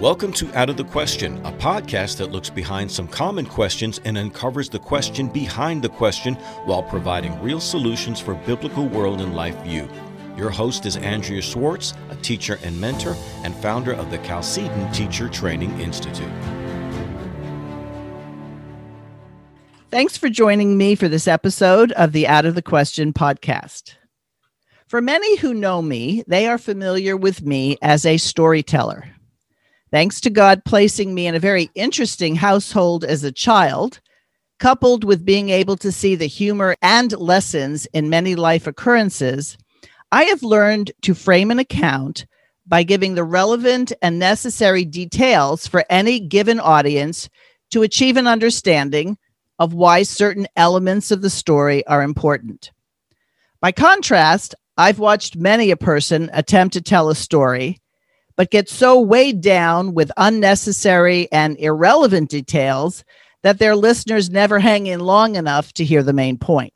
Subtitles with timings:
[0.00, 4.16] Welcome to Out of the Question, a podcast that looks behind some common questions and
[4.16, 9.62] uncovers the question behind the question while providing real solutions for biblical world and life
[9.62, 9.86] view.
[10.38, 13.14] Your host is Andrea Schwartz, a teacher and mentor
[13.44, 16.32] and founder of the Chalcedon Teacher Training Institute.
[19.90, 23.96] Thanks for joining me for this episode of the Out of the Question podcast.
[24.86, 29.04] For many who know me, they are familiar with me as a storyteller.
[29.90, 34.00] Thanks to God placing me in a very interesting household as a child,
[34.60, 39.58] coupled with being able to see the humor and lessons in many life occurrences,
[40.12, 42.26] I have learned to frame an account
[42.66, 47.28] by giving the relevant and necessary details for any given audience
[47.70, 49.18] to achieve an understanding
[49.58, 52.70] of why certain elements of the story are important.
[53.60, 57.80] By contrast, I've watched many a person attempt to tell a story,
[58.40, 63.04] but get so weighed down with unnecessary and irrelevant details
[63.42, 66.72] that their listeners never hang in long enough to hear the main point.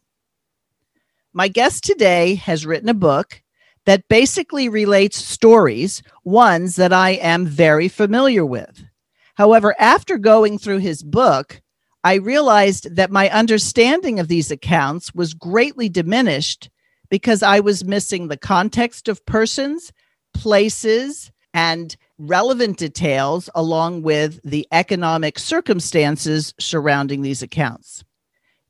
[1.33, 3.43] My guest today has written a book
[3.87, 8.85] that basically relates stories, ones that I am very familiar with.
[9.33, 11.63] However, after going through his book,
[12.05, 16.69] I realized that my understanding of these accounts was greatly diminished
[17.09, 19.95] because I was missing the context of persons,
[20.35, 28.05] places, and relevant details along with the economic circumstances surrounding these accounts.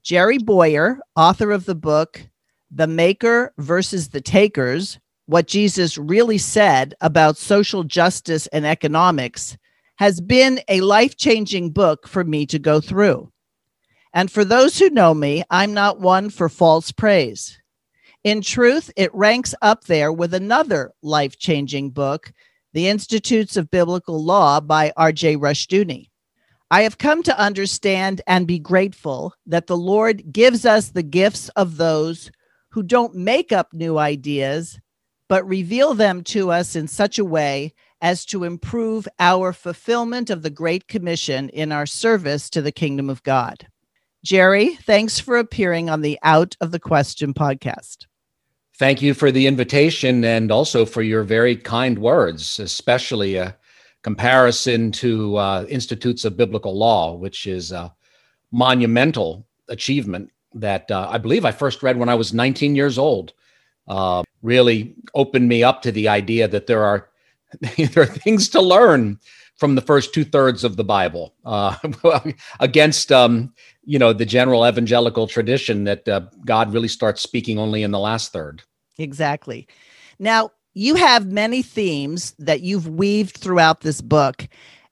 [0.02, 2.22] Jerry Bowyer, author of the book
[2.70, 9.56] The Maker versus the Takers What Jesus Really Said About Social Justice and Economics,
[9.96, 13.32] has been a life changing book for me to go through.
[14.12, 17.58] And for those who know me, I'm not one for false praise.
[18.24, 22.32] In truth, it ranks up there with another life changing book,
[22.74, 25.36] The Institutes of Biblical Law by R.J.
[25.36, 26.08] Rushdoony.
[26.72, 31.48] I have come to understand and be grateful that the Lord gives us the gifts
[31.50, 32.32] of those
[32.70, 34.80] who don't make up new ideas,
[35.28, 40.42] but reveal them to us in such a way as to improve our fulfillment of
[40.42, 43.68] the Great Commission in our service to the kingdom of God.
[44.24, 48.06] Jerry, thanks for appearing on the Out of the Question podcast.
[48.76, 53.56] Thank you for the invitation and also for your very kind words, especially a
[54.02, 57.94] comparison to uh, Institutes of Biblical Law, which is a
[58.50, 63.32] monumental achievement that uh, I believe I first read when I was 19 years old.
[63.86, 67.10] Uh, really opened me up to the idea that there are
[67.76, 69.20] there are things to learn
[69.56, 71.76] from the first two thirds of the Bible uh,
[72.60, 73.52] against um,
[73.84, 77.98] you know the general evangelical tradition that uh, God really starts speaking only in the
[77.98, 78.62] last third.
[78.98, 79.66] Exactly.
[80.18, 84.48] Now you have many themes that you've weaved throughout this book.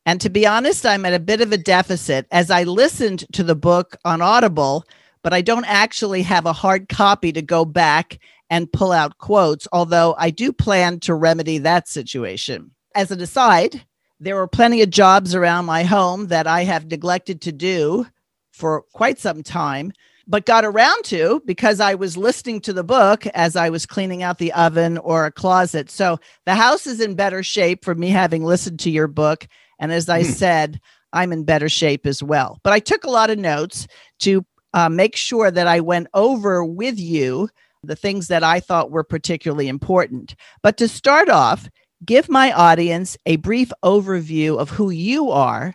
[0.07, 3.43] And to be honest, I'm at a bit of a deficit as I listened to
[3.43, 4.85] the book on Audible,
[5.23, 8.19] but I don't actually have a hard copy to go back
[8.51, 12.73] and pull out quotes, although I do plan to remedy that situation.
[12.95, 13.85] As an aside,
[14.23, 18.07] there were plenty of jobs around my home that I have neglected to do
[18.53, 19.93] for quite some time,
[20.29, 24.23] but got around to because I was listening to the book as I was cleaning
[24.23, 25.91] out the oven or a closet.
[25.91, 29.49] So the house is in better shape for me having listened to your book.
[29.81, 30.31] And as I hmm.
[30.31, 30.81] said,
[31.13, 32.61] I'm in better shape as well.
[32.63, 33.89] But I took a lot of notes
[34.21, 37.49] to uh, make sure that I went over with you
[37.83, 40.37] the things that I thought were particularly important.
[40.63, 41.69] But to start off,
[42.05, 45.75] give my audience a brief overview of who you are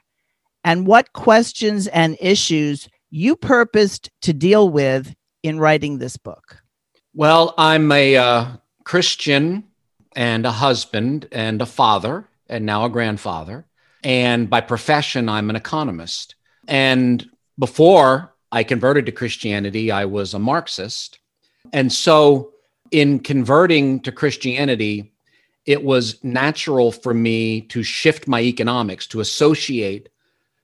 [0.63, 6.61] and what questions and issues you purposed to deal with in writing this book.
[7.13, 8.47] Well, I'm a uh,
[8.83, 9.63] Christian
[10.15, 13.65] and a husband and a father and now a grandfather.
[14.03, 16.35] And by profession, I'm an economist.
[16.67, 21.19] And before I converted to Christianity, I was a Marxist.
[21.73, 22.51] And so,
[22.91, 25.13] in converting to Christianity,
[25.67, 30.09] it was natural for me to shift my economics to associate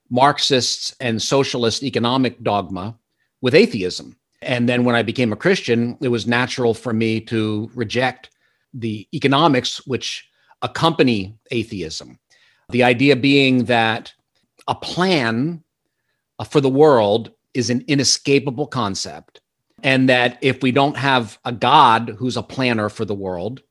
[0.09, 2.97] Marxists and socialist economic dogma
[3.41, 4.15] with atheism.
[4.41, 8.29] And then when I became a Christian, it was natural for me to reject
[8.73, 10.29] the economics which
[10.61, 12.17] accompany atheism.
[12.69, 14.13] The idea being that
[14.67, 15.63] a plan
[16.39, 19.41] uh, for the world is an inescapable concept
[19.83, 23.61] and that if we don't have a God who's a planner for the world,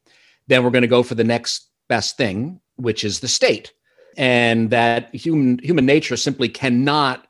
[0.46, 3.72] then we're going to go for the next best thing, which is the state.
[4.16, 7.26] And that human human nature simply cannot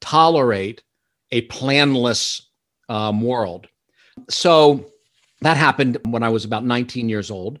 [0.00, 0.82] tolerate
[1.30, 2.50] a planless
[2.88, 3.66] um, world.
[4.28, 4.90] So
[5.40, 7.60] that happened when I was about 19 years old.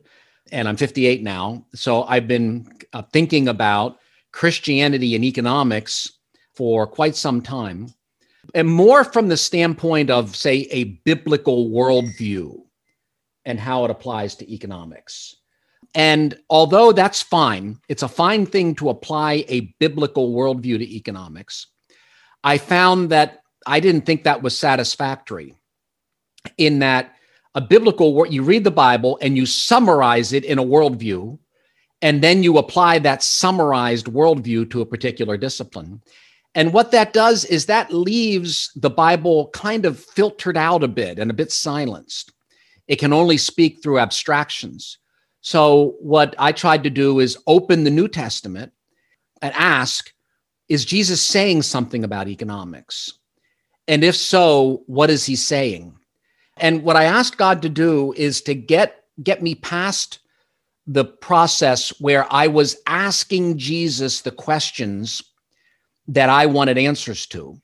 [0.52, 1.64] and I'm 58 now.
[1.74, 3.98] So I've been uh, thinking about
[4.32, 6.10] Christianity and economics
[6.54, 7.88] for quite some time,
[8.54, 12.58] and more from the standpoint of, say, a biblical worldview
[13.44, 15.36] and how it applies to economics.
[15.94, 21.68] And although that's fine, it's a fine thing to apply a biblical worldview to economics.
[22.44, 25.54] I found that I didn't think that was satisfactory
[26.56, 27.14] in that
[27.54, 31.38] a biblical you read the Bible and you summarize it in a worldview,
[32.02, 36.00] and then you apply that summarized worldview to a particular discipline.
[36.54, 41.18] And what that does is that leaves the Bible kind of filtered out a bit
[41.18, 42.32] and a bit silenced.
[42.88, 44.98] It can only speak through abstractions.
[45.40, 48.72] So, what I tried to do is open the New Testament
[49.40, 50.12] and ask
[50.68, 53.12] Is Jesus saying something about economics?
[53.86, 55.94] And if so, what is he saying?
[56.56, 60.20] And what I asked God to do is to get get me past
[60.86, 65.22] the process where I was asking Jesus the questions
[66.08, 67.60] that I wanted answers to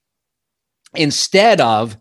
[0.94, 1.96] instead of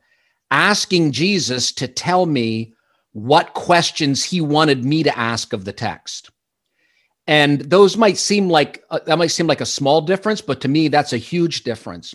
[0.51, 2.73] asking Jesus to tell me
[3.13, 6.31] what questions he wanted me to ask of the text.
[7.25, 10.67] And those might seem like uh, that might seem like a small difference, but to
[10.67, 12.13] me that's a huge difference.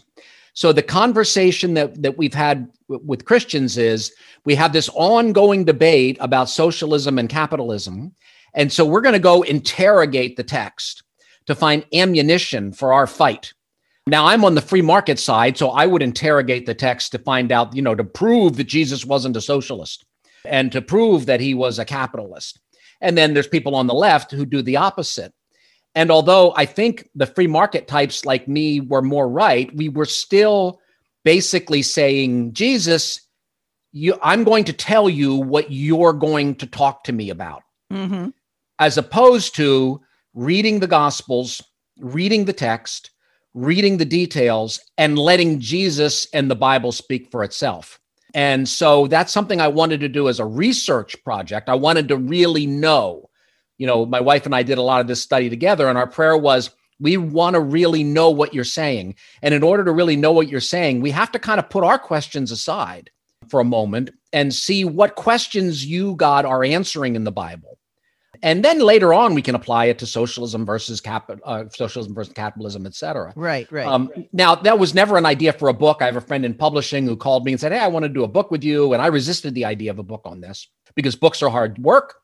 [0.53, 4.13] So the conversation that that we've had w- with Christians is
[4.45, 8.13] we have this ongoing debate about socialism and capitalism,
[8.53, 11.05] and so we're going to go interrogate the text
[11.47, 13.55] to find ammunition for our fight.
[14.07, 17.51] Now I'm on the free market side, so I would interrogate the text to find
[17.51, 20.05] out, you know, to prove that Jesus wasn't a socialist
[20.45, 22.59] and to prove that he was a capitalist.
[23.01, 25.33] And then there's people on the left who do the opposite.
[25.95, 30.05] And although I think the free market types like me were more right, we were
[30.05, 30.81] still
[31.25, 33.21] basically saying, Jesus,
[33.93, 37.63] you, I'm going to tell you what you're going to talk to me about,
[37.93, 38.31] mm-hmm.
[38.79, 40.01] as opposed to
[40.35, 41.63] reading the Gospels,
[41.99, 43.11] reading the text,
[43.55, 47.99] reading the details, and letting Jesus and the Bible speak for itself.
[48.39, 51.69] And so that's something I wanted to do as a research project.
[51.69, 53.31] I wanted to really know.
[53.79, 56.07] You know, my wife and I did a lot of this study together, and our
[56.07, 56.71] prayer was
[57.01, 59.17] we want to really know what you're saying.
[59.43, 61.83] And in order to really know what you're saying, we have to kind of put
[61.83, 63.11] our questions aside
[63.49, 67.68] for a moment and see what questions you, God, are answering in the Bible.
[68.43, 72.33] And then later on, we can apply it to socialism versus cap, uh, socialism versus
[72.33, 73.33] capitalism, et cetera.
[73.37, 74.29] Right, right, um, right.
[74.33, 75.99] Now, that was never an idea for a book.
[76.01, 78.09] I have a friend in publishing who called me and said, "Hey, I want to
[78.09, 80.69] do a book with you," and I resisted the idea of a book on this
[80.95, 82.15] because books are hard work.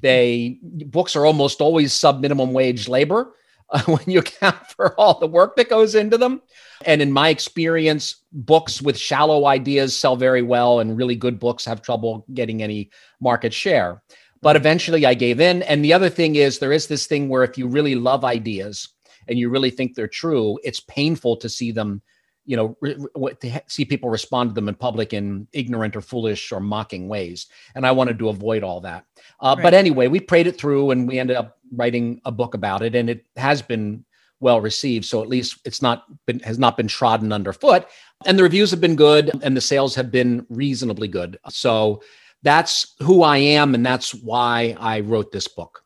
[0.00, 3.34] They books are almost always sub minimum wage labor
[3.70, 6.42] uh, when you account for all the work that goes into them.
[6.84, 11.64] And in my experience, books with shallow ideas sell very well, and really good books
[11.64, 12.90] have trouble getting any
[13.20, 14.02] market share.
[14.46, 15.64] But eventually I gave in.
[15.64, 18.90] And the other thing is, there is this thing where if you really love ideas
[19.26, 22.00] and you really think they're true, it's painful to see them,
[22.44, 26.00] you know, re- re- to see people respond to them in public in ignorant or
[26.00, 27.48] foolish or mocking ways.
[27.74, 29.04] And I wanted to avoid all that.
[29.40, 29.64] Uh, right.
[29.64, 32.94] But anyway, we prayed it through and we ended up writing a book about it.
[32.94, 34.04] And it has been
[34.38, 35.06] well received.
[35.06, 37.88] So at least it's not been has not been trodden underfoot.
[38.26, 41.36] And the reviews have been good and the sales have been reasonably good.
[41.48, 42.00] So
[42.46, 45.82] that's who I am, and that's why I wrote this book.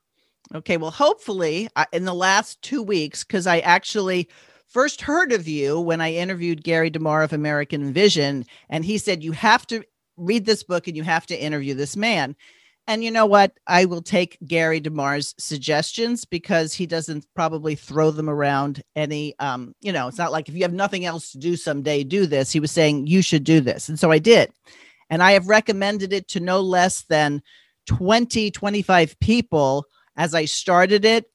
[0.55, 4.29] Okay, well, hopefully, in the last two weeks, because I actually
[4.69, 9.23] first heard of you when I interviewed Gary DeMar of American Vision, and he said,
[9.23, 9.83] You have to
[10.17, 12.37] read this book and you have to interview this man.
[12.87, 13.53] And you know what?
[13.67, 19.75] I will take Gary DeMar's suggestions because he doesn't probably throw them around any um,
[19.81, 22.51] you know, it's not like if you have nothing else to do someday, do this.
[22.51, 23.89] He was saying you should do this.
[23.89, 24.53] And so I did.
[25.11, 27.43] And I have recommended it to no less than
[27.87, 29.85] 20, 25 people
[30.17, 31.27] as I started it,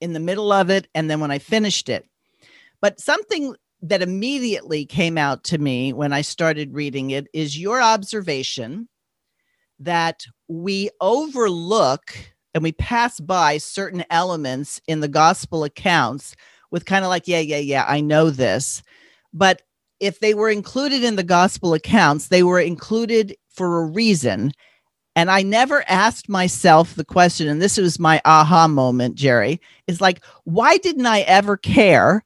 [0.00, 2.06] in the middle of it, and then when I finished it.
[2.80, 7.80] But something that immediately came out to me when I started reading it is your
[7.80, 8.88] observation
[9.78, 12.14] that we overlook
[12.52, 16.34] and we pass by certain elements in the gospel accounts
[16.70, 18.82] with kind of like, yeah, yeah, yeah, I know this.
[19.32, 19.62] But
[20.00, 24.52] if they were included in the gospel accounts, they were included for a reason.
[25.14, 30.00] And I never asked myself the question, and this was my aha moment, Jerry, is
[30.00, 32.24] like, why didn't I ever care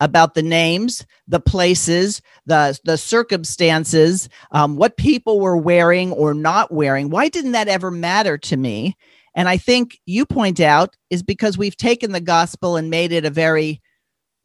[0.00, 6.70] about the names, the places, the, the circumstances, um, what people were wearing or not
[6.70, 7.08] wearing?
[7.08, 8.96] Why didn't that ever matter to me?
[9.34, 13.24] And I think you point out is because we've taken the gospel and made it
[13.24, 13.80] a very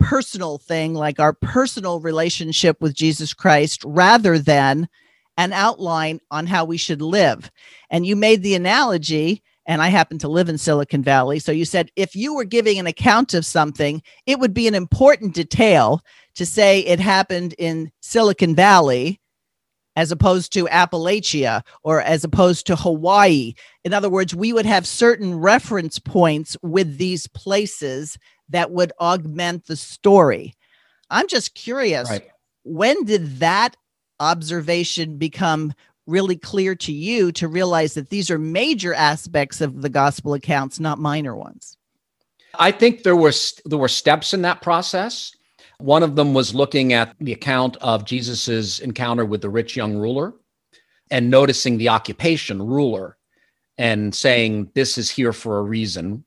[0.01, 4.89] personal thing, like our personal relationship with Jesus Christ, rather than
[5.37, 7.49] an outline on how we should live.
[7.89, 11.39] And you made the analogy, and I happen to live in Silicon Valley.
[11.39, 14.75] So you said if you were giving an account of something, it would be an
[14.75, 16.01] important detail
[16.35, 19.19] to say it happened in Silicon Valley
[19.95, 23.53] as opposed to Appalachia or as opposed to Hawaii.
[23.83, 28.17] In other words, we would have certain reference points with these places
[28.51, 30.53] that would augment the story.
[31.09, 32.29] I'm just curious right.
[32.63, 33.75] when did that
[34.19, 35.73] observation become
[36.07, 40.79] really clear to you to realize that these are major aspects of the gospel accounts,
[40.79, 41.77] not minor ones?
[42.59, 43.33] I think there were
[43.65, 45.31] there were steps in that process.
[45.79, 49.97] One of them was looking at the account of Jesus's encounter with the rich young
[49.97, 50.33] ruler
[51.09, 53.17] and noticing the occupation ruler
[53.77, 56.23] and saying this is here for a reason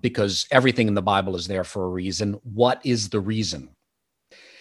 [0.00, 2.34] because everything in the Bible is there for a reason.
[2.44, 3.70] What is the reason?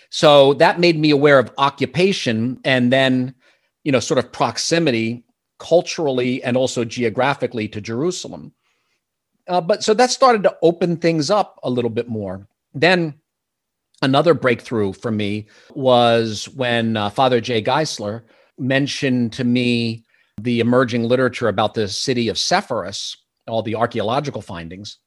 [0.09, 3.35] So that made me aware of occupation and then,
[3.83, 5.25] you know, sort of proximity
[5.59, 8.53] culturally and also geographically to Jerusalem.
[9.47, 12.47] Uh, but so that started to open things up a little bit more.
[12.73, 13.15] Then
[14.01, 18.23] another breakthrough for me was when uh, Father Jay Geisler
[18.57, 20.03] mentioned to me
[20.41, 23.15] the emerging literature about the city of Sepphoris,
[23.47, 24.99] all the archaeological findings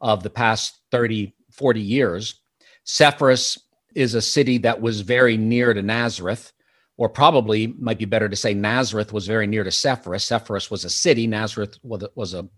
[0.00, 2.40] of the past 30, 40 years.
[2.84, 3.58] Sepphoris
[3.94, 6.52] is a city that was very near to Nazareth,
[6.96, 10.24] or probably might be better to say Nazareth was very near to Sepphoris.
[10.24, 12.48] Sepphoris was a city, Nazareth was a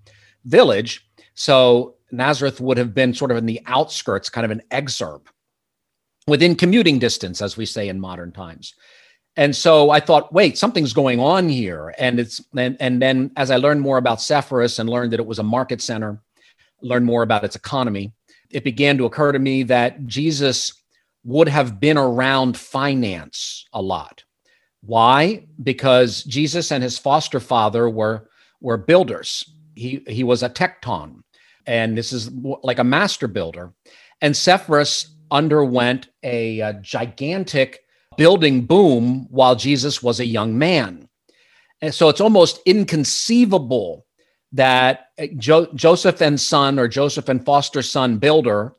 [0.45, 1.09] village.
[1.35, 5.27] So Nazareth would have been sort of in the outskirts, kind of an exurb
[6.27, 8.75] within commuting distance, as we say in modern times.
[9.37, 11.95] And so I thought, wait, something's going on here.
[11.99, 15.27] And it's and, and then as I learned more about Sepphoris and learned that it
[15.27, 16.21] was a market center,
[16.83, 18.13] learned more about its economy,
[18.51, 20.73] it began to occur to me that Jesus
[21.25, 24.25] would have been around finance a lot.
[24.83, 25.47] Why?
[25.63, 28.29] Because Jesus and his foster father were
[28.61, 29.45] were builders.
[29.75, 31.23] He he was a tekton,
[31.67, 32.31] and this is
[32.63, 33.73] like a master builder.
[34.21, 37.81] And Sepphoris underwent a, a gigantic
[38.17, 41.09] building boom while Jesus was a young man.
[41.81, 44.07] And so it's almost inconceivable
[44.53, 48.75] that eh, jo- Joseph and son or Joseph and foster son builder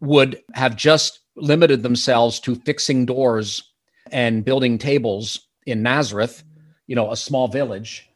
[0.00, 3.62] would have just limited themselves to fixing doors
[4.10, 6.42] and building tables in Nazareth,
[6.86, 8.08] you know, a small village,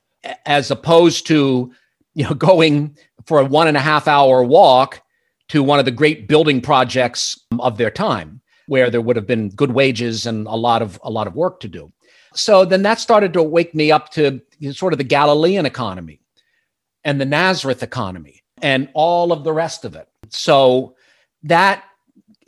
[0.47, 1.73] as opposed to,
[2.15, 5.03] you know, going for a one and a half hour walk
[5.49, 9.51] to one of the great building projects of their time where there would have been
[9.51, 11.93] good wages and a lot of a lot of work to do.
[12.35, 14.41] So then that started to wake me up to
[14.73, 16.21] sort of the galilean economy
[17.05, 20.95] and the nazareth economy and all of the rest of it so
[21.43, 21.85] that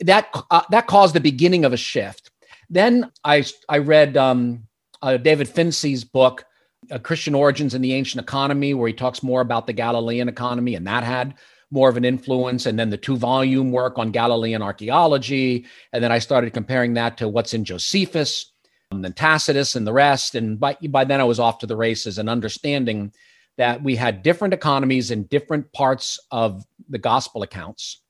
[0.01, 2.31] that uh, that caused the beginning of a shift
[2.69, 4.63] then i i read um,
[5.01, 6.45] uh, david fiensy's book
[6.91, 10.75] uh, christian origins in the ancient economy where he talks more about the galilean economy
[10.75, 11.33] and that had
[11.71, 12.65] more of an influence.
[12.65, 15.65] And then the two volume work on Galilean archaeology.
[15.93, 18.51] And then I started comparing that to what's in Josephus
[18.91, 20.35] and then Tacitus and the rest.
[20.35, 23.11] And by, by then I was off to the races and understanding
[23.57, 28.01] that we had different economies in different parts of the gospel accounts.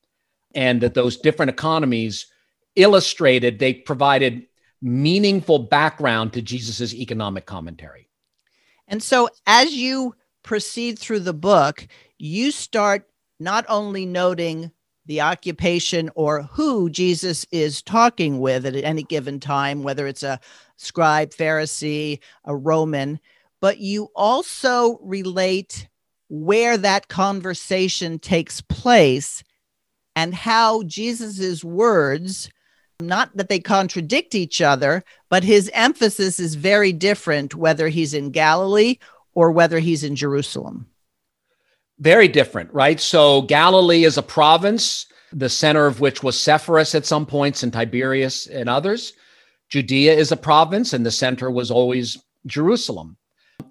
[0.53, 2.27] And that those different economies
[2.75, 4.47] illustrated, they provided
[4.81, 8.09] meaningful background to Jesus's economic commentary.
[8.87, 11.87] And so as you proceed through the book,
[12.17, 13.07] you start
[13.39, 14.71] not only noting
[15.05, 20.39] the occupation or who Jesus is talking with at any given time, whether it's a
[20.75, 23.19] scribe, Pharisee, a Roman,
[23.61, 25.87] but you also relate
[26.29, 29.43] where that conversation takes place
[30.15, 32.49] and how Jesus's words
[32.99, 38.31] not that they contradict each other, but his emphasis is very different whether he's in
[38.31, 38.97] Galilee
[39.33, 40.87] or whether he's in Jerusalem.
[41.99, 42.99] Very different, right?
[42.99, 47.71] So Galilee is a province, the center of which was Sepphoris at some points and
[47.71, 49.13] Tiberias and others.
[49.69, 53.17] Judea is a province, and the center was always Jerusalem.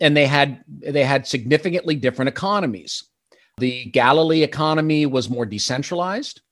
[0.01, 3.05] And they had they had significantly different economies.
[3.59, 6.43] The Galilee economy was more decentralized,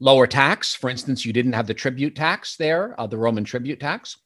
[0.00, 0.74] lower tax.
[0.74, 4.16] For instance, you didn't have the tribute tax there, uh, the Roman tribute tax,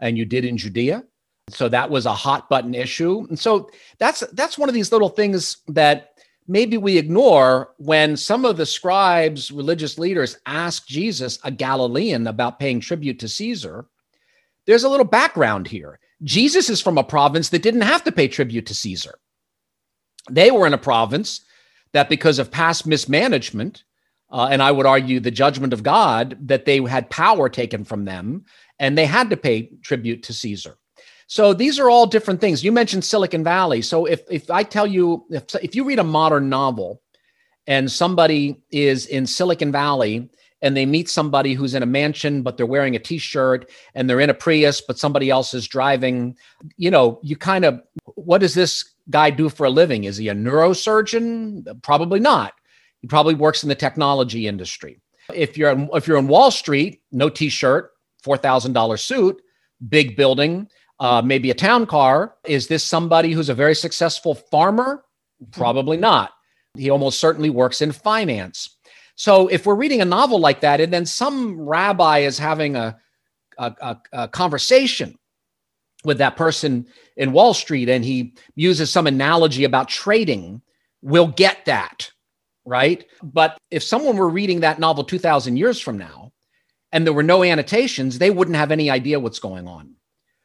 [0.00, 1.04] and you did in Judea.
[1.50, 3.26] So that was a hot button issue.
[3.28, 6.12] And so that's that's one of these little things that
[6.48, 12.58] maybe we ignore when some of the scribes, religious leaders ask Jesus, a Galilean, about
[12.58, 13.86] paying tribute to Caesar.
[14.66, 15.98] There's a little background here.
[16.22, 19.18] Jesus is from a province that didn't have to pay tribute to Caesar.
[20.30, 21.40] They were in a province
[21.92, 23.84] that, because of past mismanagement,
[24.30, 28.04] uh, and I would argue the judgment of God, that they had power taken from
[28.04, 28.44] them
[28.78, 30.78] and they had to pay tribute to Caesar.
[31.26, 32.64] So these are all different things.
[32.64, 33.82] You mentioned Silicon Valley.
[33.82, 37.00] So if if I tell you if if you read a modern novel
[37.66, 40.28] and somebody is in Silicon Valley
[40.62, 44.20] and they meet somebody who's in a mansion but they're wearing a t-shirt and they're
[44.20, 46.36] in a Prius but somebody else is driving,
[46.76, 47.82] you know, you kind of
[48.14, 50.04] what does this guy do for a living?
[50.04, 51.82] Is he a neurosurgeon?
[51.82, 52.54] Probably not.
[53.00, 55.00] He probably works in the technology industry.
[55.34, 57.90] If you're in, if you're in Wall Street, no t-shirt,
[58.22, 59.42] four thousand dollar suit,
[59.88, 60.68] big building,
[61.00, 62.36] uh, maybe a town car.
[62.44, 65.04] Is this somebody who's a very successful farmer?
[65.50, 66.32] Probably not.
[66.76, 68.76] He almost certainly works in finance.
[69.22, 72.98] So if we're reading a novel like that, and then some rabbi is having a,
[73.56, 75.16] a, a, a conversation
[76.02, 80.60] with that person in Wall Street and he uses some analogy about trading,
[81.02, 82.10] we'll get that,
[82.64, 83.06] right?
[83.22, 86.32] But if someone were reading that novel 2,000 years from now
[86.90, 89.94] and there were no annotations, they wouldn't have any idea what's going on.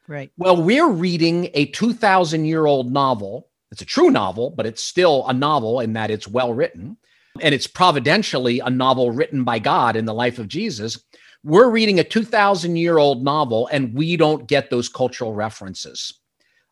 [0.06, 0.30] Right.
[0.36, 3.48] Well, we're reading a 2,000 year old novel.
[3.72, 6.96] It's a true novel, but it's still a novel in that it's well written.
[7.42, 11.02] And it's providentially a novel written by God in the life of Jesus.
[11.44, 16.12] We're reading a 2,000 year old novel and we don't get those cultural references.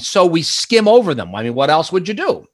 [0.00, 1.34] So we skim over them.
[1.34, 2.46] I mean, what else would you do?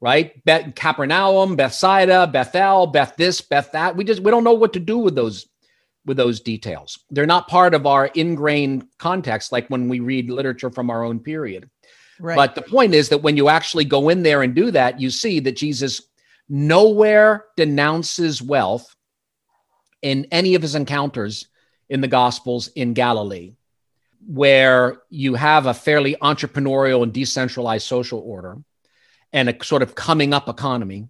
[0.00, 0.44] Right?
[0.44, 3.96] Beth, Capernaum, Bethsaida, Bethel, Beth this, Beth that.
[3.96, 5.46] We just we don't know what to do with those
[6.06, 6.98] with those details.
[7.10, 11.20] They're not part of our ingrained context, like when we read literature from our own
[11.20, 11.68] period.
[12.20, 12.36] Right.
[12.36, 15.10] But the point is that when you actually go in there and do that, you
[15.10, 16.02] see that Jesus
[16.48, 18.94] nowhere denounces wealth
[20.02, 21.46] in any of his encounters
[21.88, 23.54] in the Gospels in Galilee,
[24.26, 28.58] where you have a fairly entrepreneurial and decentralized social order
[29.32, 31.08] and a sort of coming up economy.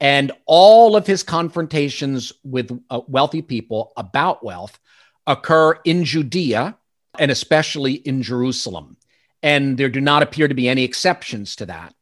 [0.00, 4.78] And all of his confrontations with uh, wealthy people about wealth
[5.26, 6.76] occur in Judea
[7.18, 8.96] and especially in Jerusalem.
[9.42, 11.94] And there do not appear to be any exceptions to that.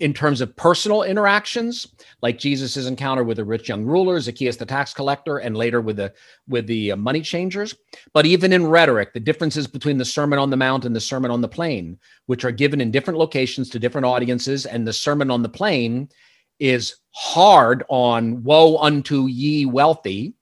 [0.00, 1.86] In terms of personal interactions,
[2.20, 5.96] like Jesus' encounter with the rich young ruler, Zacchaeus the tax collector, and later with
[5.96, 6.12] the
[6.48, 7.74] with the uh, money changers,
[8.12, 11.30] but even in rhetoric, the differences between the Sermon on the Mount and the Sermon
[11.30, 15.30] on the Plain, which are given in different locations to different audiences, and the Sermon
[15.30, 16.10] on the Plain
[16.58, 20.34] is hard on woe unto ye wealthy.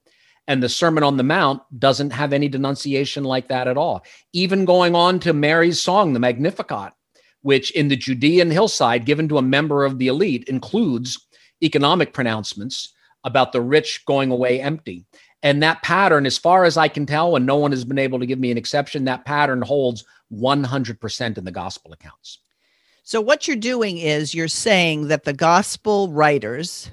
[0.47, 4.03] And the Sermon on the Mount doesn't have any denunciation like that at all.
[4.31, 6.93] Even going on to Mary's song, the Magnificat,
[7.45, 11.27] which in the Judean hillside, given to a member of the elite, includes
[11.61, 12.91] economic pronouncements
[13.23, 15.05] about the rich going away empty.
[15.43, 18.17] And that pattern, as far as I can tell, and no one has been able
[18.17, 20.03] to give me an exception, that pattern holds
[20.33, 22.39] 100% in the gospel accounts.
[23.03, 26.89] So what you're doing is you're saying that the gospel writers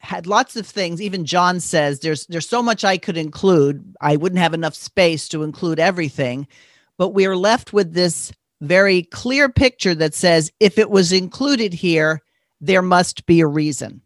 [0.00, 4.16] had lots of things even John says there's there's so much I could include I
[4.16, 6.48] wouldn't have enough space to include everything
[6.96, 11.72] but we are left with this very clear picture that says if it was included
[11.72, 12.22] here
[12.60, 14.02] there must be a reason.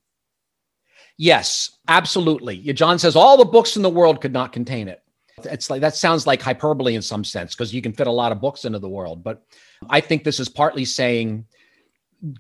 [1.17, 2.59] Yes, absolutely.
[2.73, 5.03] John says all the books in the world could not contain it.
[5.45, 8.33] It's like that sounds like hyperbole in some sense because you can fit a lot
[8.33, 9.45] of books into the world, but
[9.91, 11.47] I think this is partly saying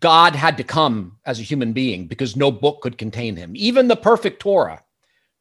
[0.00, 3.52] God had to come as a human being because no book could contain him.
[3.54, 4.82] Even the perfect Torah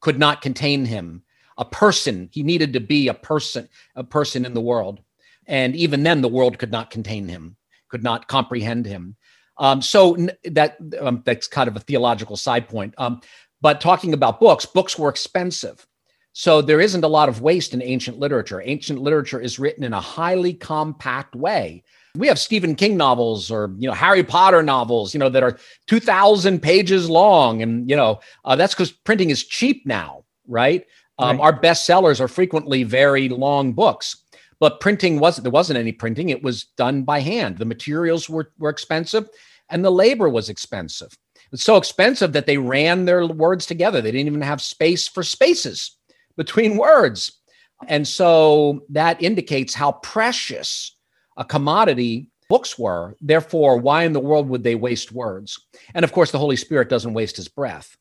[0.01, 1.23] could not contain him.
[1.57, 4.99] A person, he needed to be a person, a person in the world.
[5.47, 7.55] And even then, the world could not contain him,
[7.89, 9.15] could not comprehend him.
[9.57, 12.93] Um, so that um, that's kind of a theological side point.
[12.97, 13.21] Um,
[13.61, 15.85] but talking about books, books were expensive.
[16.33, 18.61] So there isn't a lot of waste in ancient literature.
[18.65, 21.83] Ancient literature is written in a highly compact way.
[22.15, 25.57] We have Stephen King novels or you know Harry Potter novels, you know that are
[25.87, 30.85] 2000 pages long and you know uh, that's cuz printing is cheap now, right?
[31.19, 31.43] Um, right?
[31.43, 34.22] Our bestsellers are frequently very long books.
[34.63, 37.57] But printing wasn't there wasn't any printing, it was done by hand.
[37.57, 39.27] The materials were were expensive
[39.67, 41.09] and the labor was expensive.
[41.51, 43.99] It's so expensive that they ran their words together.
[43.99, 45.97] They didn't even have space for spaces
[46.37, 47.41] between words.
[47.89, 50.95] And so that indicates how precious
[51.35, 53.17] a commodity books were.
[53.19, 55.59] Therefore, why in the world would they waste words?
[55.93, 57.97] And of course, the Holy Spirit doesn't waste his breath.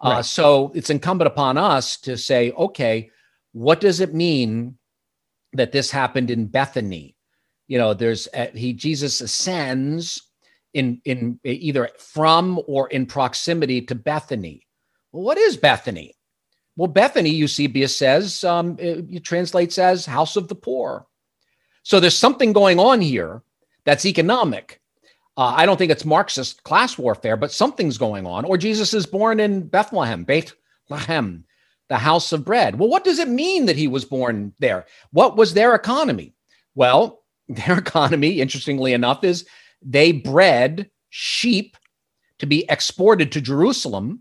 [0.00, 0.18] Uh, right.
[0.18, 3.10] Uh, so it's incumbent upon us to say, okay,
[3.50, 4.78] what does it mean
[5.54, 7.16] that this happened in Bethany?
[7.68, 10.22] You know, there's uh, he Jesus ascends
[10.74, 14.66] in in either from or in proximity to Bethany.
[15.12, 16.14] Well, what is Bethany?
[16.76, 21.06] Well, Bethany, Eusebius says, um, it, it translates as house of the poor.
[21.84, 23.42] So there's something going on here
[23.84, 24.80] that's economic.
[25.36, 28.44] Uh, I don't think it's Marxist class warfare, but something's going on.
[28.44, 31.44] Or Jesus is born in Bethlehem, Bethlehem,
[31.88, 32.78] the house of bread.
[32.78, 34.86] Well, what does it mean that he was born there?
[35.10, 36.34] What was their economy?
[36.74, 39.46] Well, their economy, interestingly enough, is
[39.82, 41.76] they bred sheep
[42.38, 44.20] to be exported to Jerusalem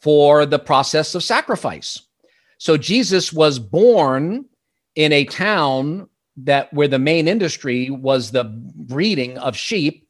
[0.00, 2.00] for the process of sacrifice.
[2.58, 4.44] So Jesus was born
[4.94, 10.08] in a town that where the main industry was the breeding of sheep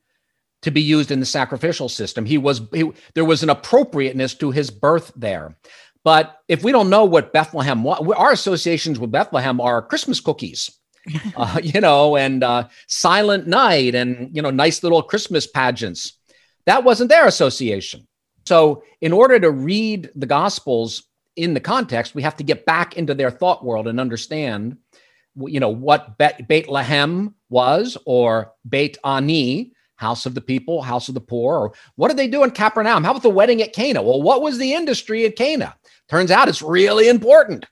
[0.62, 2.24] to be used in the sacrificial system.
[2.24, 5.56] He was he, there was an appropriateness to his birth there.
[6.04, 10.70] But if we don't know what Bethlehem was, our associations with Bethlehem are Christmas cookies,
[11.36, 16.14] uh, you know, and uh, Silent Night, and you know, nice little Christmas pageants.
[16.66, 18.06] That wasn't their association.
[18.46, 21.04] So, in order to read the Gospels
[21.36, 24.78] in the context, we have to get back into their thought world and understand,
[25.36, 31.20] you know, what Bethlehem was or Beit Ani, house of the people, house of the
[31.20, 33.04] poor, or what did they do in Capernaum?
[33.04, 34.02] How about the wedding at Cana?
[34.02, 35.76] Well, what was the industry at Cana?
[36.08, 37.66] Turns out it's really important.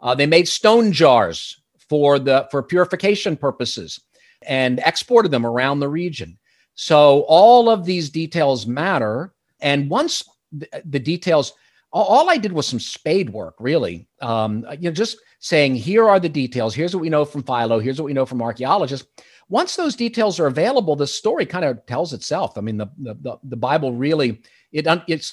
[0.00, 4.00] Uh, they made stone jars for the for purification purposes
[4.46, 6.38] and exported them around the region.
[6.74, 9.34] So all of these details matter.
[9.60, 10.22] And once
[10.52, 11.52] the, details
[11.92, 14.08] all I did was some spade work, really.
[14.20, 16.74] Um, you know, just saying, here are the details.
[16.74, 17.80] Here's what we know from Philo.
[17.80, 19.08] Here's what we know from archaeologists.
[19.48, 22.56] Once those details are available, the story kind of tells itself.
[22.56, 24.40] I mean, the the, the Bible really
[24.72, 24.86] it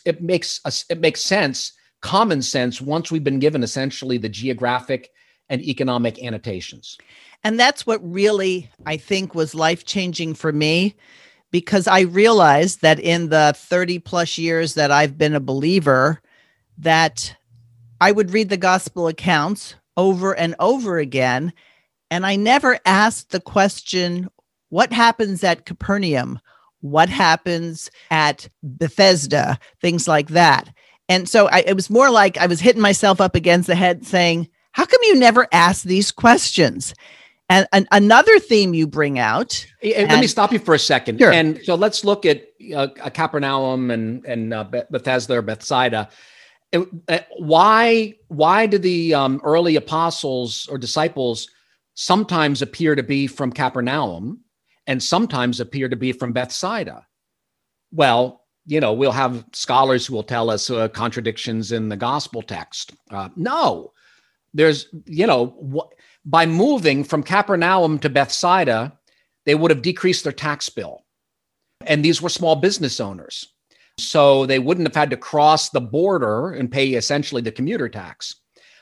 [0.05, 5.11] it makes us it makes sense, common sense, once we've been given essentially the geographic
[5.49, 6.97] and economic annotations.
[7.43, 10.95] And that's what really I think was life changing for me
[11.51, 16.21] because I realized that in the 30 plus years that I've been a believer,
[16.79, 17.35] that
[18.01, 21.53] I would read the gospel accounts over and over again.
[22.11, 24.29] And I never asked the question,
[24.69, 26.39] what happens at Capernaum?
[26.81, 29.57] What happens at Bethesda?
[29.81, 30.69] Things like that.
[31.09, 34.05] And so I, it was more like I was hitting myself up against the head
[34.05, 36.93] saying, how come you never ask these questions?
[37.49, 39.65] And, and another theme you bring out.
[39.81, 41.19] Let and, me stop you for a second.
[41.19, 41.31] Sure.
[41.31, 42.43] And so let's look at
[42.75, 46.09] uh, Capernaum and, and uh, Bethesda or Bethsaida
[46.71, 51.49] it, uh, why why do the um, early apostles or disciples
[51.93, 54.43] sometimes appear to be from Capernaum
[54.85, 57.05] and sometimes appear to be from Bethsaida?
[57.91, 62.41] Well, you know, we'll have scholars who will tell us uh, contradictions in the gospel
[62.41, 62.93] text.
[63.09, 63.93] Uh, no,
[64.53, 65.93] there's, you know, wh-
[66.25, 68.91] by moving from Capernaum to Bethsaida,
[69.45, 71.05] they would have decreased their tax bill.
[71.85, 73.47] And these were small business owners.
[73.97, 78.35] So they wouldn't have had to cross the border and pay essentially the commuter tax.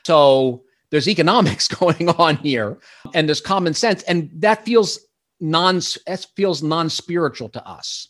[0.04, 2.78] So there's economics going on here
[3.14, 4.02] and there's common sense.
[4.02, 4.98] And that feels
[5.40, 8.08] non, that feels non-spiritual to us.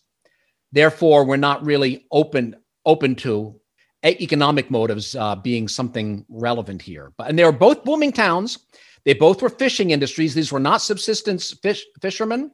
[0.76, 3.58] Therefore, we're not really open open to
[4.04, 7.12] economic motives uh, being something relevant here.
[7.16, 8.58] But and they were both booming towns.
[9.04, 10.34] They both were fishing industries.
[10.34, 12.52] These were not subsistence fish, fishermen.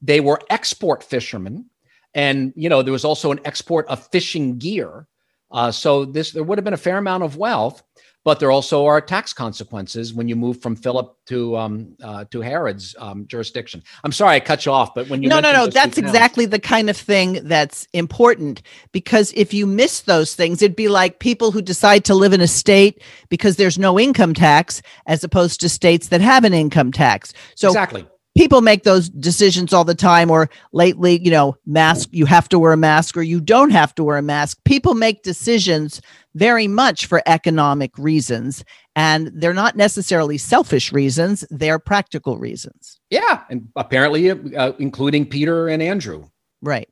[0.00, 1.68] They were export fishermen
[2.14, 5.06] and you know there was also an export of fishing gear.
[5.50, 7.82] Uh, so this there would have been a fair amount of wealth,
[8.24, 12.40] but there also are tax consequences when you move from Philip to um, uh, to
[12.40, 13.82] Herod's um, jurisdiction.
[14.02, 16.58] I'm sorry I cut you off, but when you no no no, that's exactly the
[16.58, 21.52] kind of thing that's important because if you miss those things, it'd be like people
[21.52, 25.68] who decide to live in a state because there's no income tax, as opposed to
[25.68, 27.32] states that have an income tax.
[27.54, 28.06] So exactly
[28.36, 32.58] people make those decisions all the time or lately you know mask you have to
[32.58, 34.58] wear a mask or you don't have to wear a mask.
[34.64, 36.00] People make decisions
[36.34, 38.64] very much for economic reasons
[38.96, 43.00] and they're not necessarily selfish reasons they're practical reasons.
[43.10, 46.24] Yeah and apparently uh, including peter and andrew.
[46.62, 46.88] Right.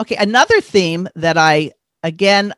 [0.00, 2.54] Okay another theme that i again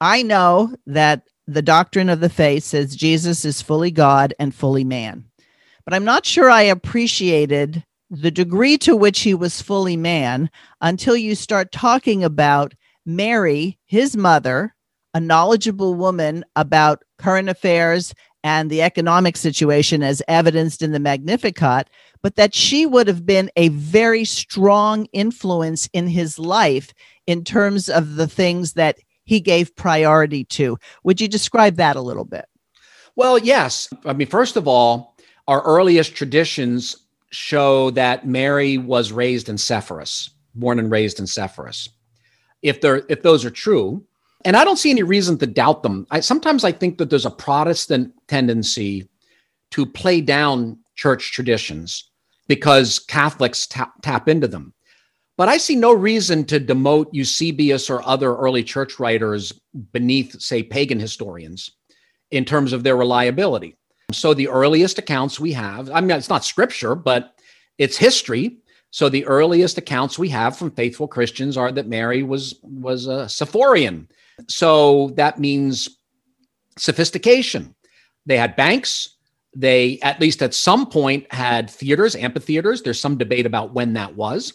[0.00, 4.84] i know that the doctrine of the faith says jesus is fully god and fully
[4.84, 5.24] man
[5.84, 11.16] but I'm not sure I appreciated the degree to which he was fully man until
[11.16, 12.74] you start talking about
[13.06, 14.74] Mary, his mother,
[15.14, 18.14] a knowledgeable woman about current affairs
[18.44, 21.88] and the economic situation as evidenced in the Magnificat,
[22.22, 26.92] but that she would have been a very strong influence in his life
[27.26, 30.76] in terms of the things that he gave priority to.
[31.04, 32.46] Would you describe that a little bit?
[33.14, 33.88] Well, yes.
[34.04, 35.11] I mean, first of all,
[35.48, 36.96] our earliest traditions
[37.30, 41.88] show that Mary was raised in Sepphoris, born and raised in Sepphoris.
[42.62, 44.04] If they're if those are true,
[44.44, 46.06] and I don't see any reason to doubt them.
[46.10, 49.08] I sometimes I think that there's a Protestant tendency
[49.70, 52.10] to play down church traditions
[52.46, 54.74] because Catholics tap, tap into them.
[55.38, 59.52] But I see no reason to demote Eusebius or other early church writers
[59.92, 61.70] beneath, say, pagan historians
[62.30, 63.76] in terms of their reliability.
[64.12, 67.34] So the earliest accounts we have, I mean, it's not scripture, but
[67.78, 68.58] it's history.
[68.90, 73.26] So the earliest accounts we have from faithful Christians are that Mary was was a
[73.26, 74.06] Sepphorian.
[74.48, 75.98] So that means
[76.78, 77.74] sophistication.
[78.26, 79.16] They had banks.
[79.54, 82.82] They, at least at some point, had theaters, amphitheaters.
[82.82, 84.54] There's some debate about when that was,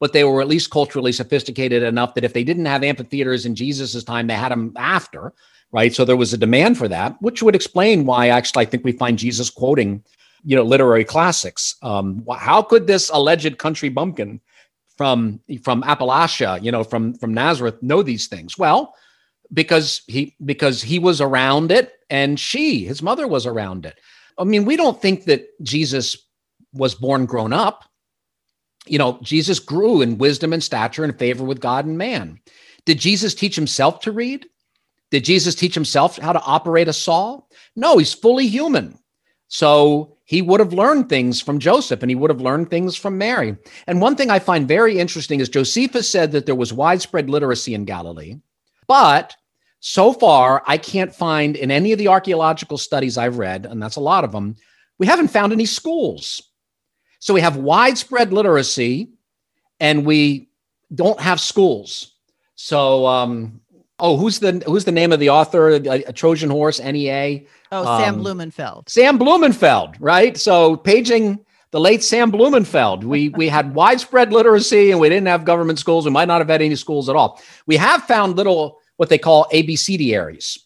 [0.00, 3.54] but they were at least culturally sophisticated enough that if they didn't have amphitheaters in
[3.54, 5.34] Jesus's time, they had them after,
[5.72, 5.94] right?
[5.94, 8.92] So there was a demand for that, which would explain why actually I think we
[8.92, 10.02] find Jesus quoting,
[10.44, 11.76] you know, literary classics.
[11.82, 14.40] Um, how could this alleged country bumpkin
[14.96, 18.56] from from Appalachia, you know, from from Nazareth, know these things?
[18.56, 18.94] Well,
[19.52, 23.98] because he because he was around it and she his mother was around it
[24.38, 26.16] i mean we don't think that jesus
[26.72, 27.84] was born grown up
[28.86, 32.38] you know jesus grew in wisdom and stature and favor with god and man
[32.84, 34.46] did jesus teach himself to read
[35.10, 37.40] did jesus teach himself how to operate a saw
[37.76, 38.98] no he's fully human
[39.48, 43.18] so he would have learned things from joseph and he would have learned things from
[43.18, 47.30] mary and one thing i find very interesting is josephus said that there was widespread
[47.30, 48.36] literacy in galilee
[48.86, 49.36] but
[49.80, 53.96] so far, I can't find in any of the archaeological studies I've read, and that's
[53.96, 54.56] a lot of them,
[54.98, 56.42] we haven't found any schools.
[57.20, 59.12] So we have widespread literacy
[59.78, 60.50] and we
[60.92, 62.14] don't have schools.
[62.56, 63.60] So, um,
[64.00, 65.70] oh, who's the who's the name of the author?
[65.70, 67.42] A, a Trojan Horse, NEA.
[67.72, 68.88] Oh, Sam um, Blumenfeld.
[68.88, 70.36] Sam Blumenfeld, right?
[70.36, 73.04] So paging the late Sam Blumenfeld.
[73.04, 76.04] We we had widespread literacy and we didn't have government schools.
[76.04, 77.40] We might not have had any schools at all.
[77.66, 80.58] We have found little what they call ABCDaries,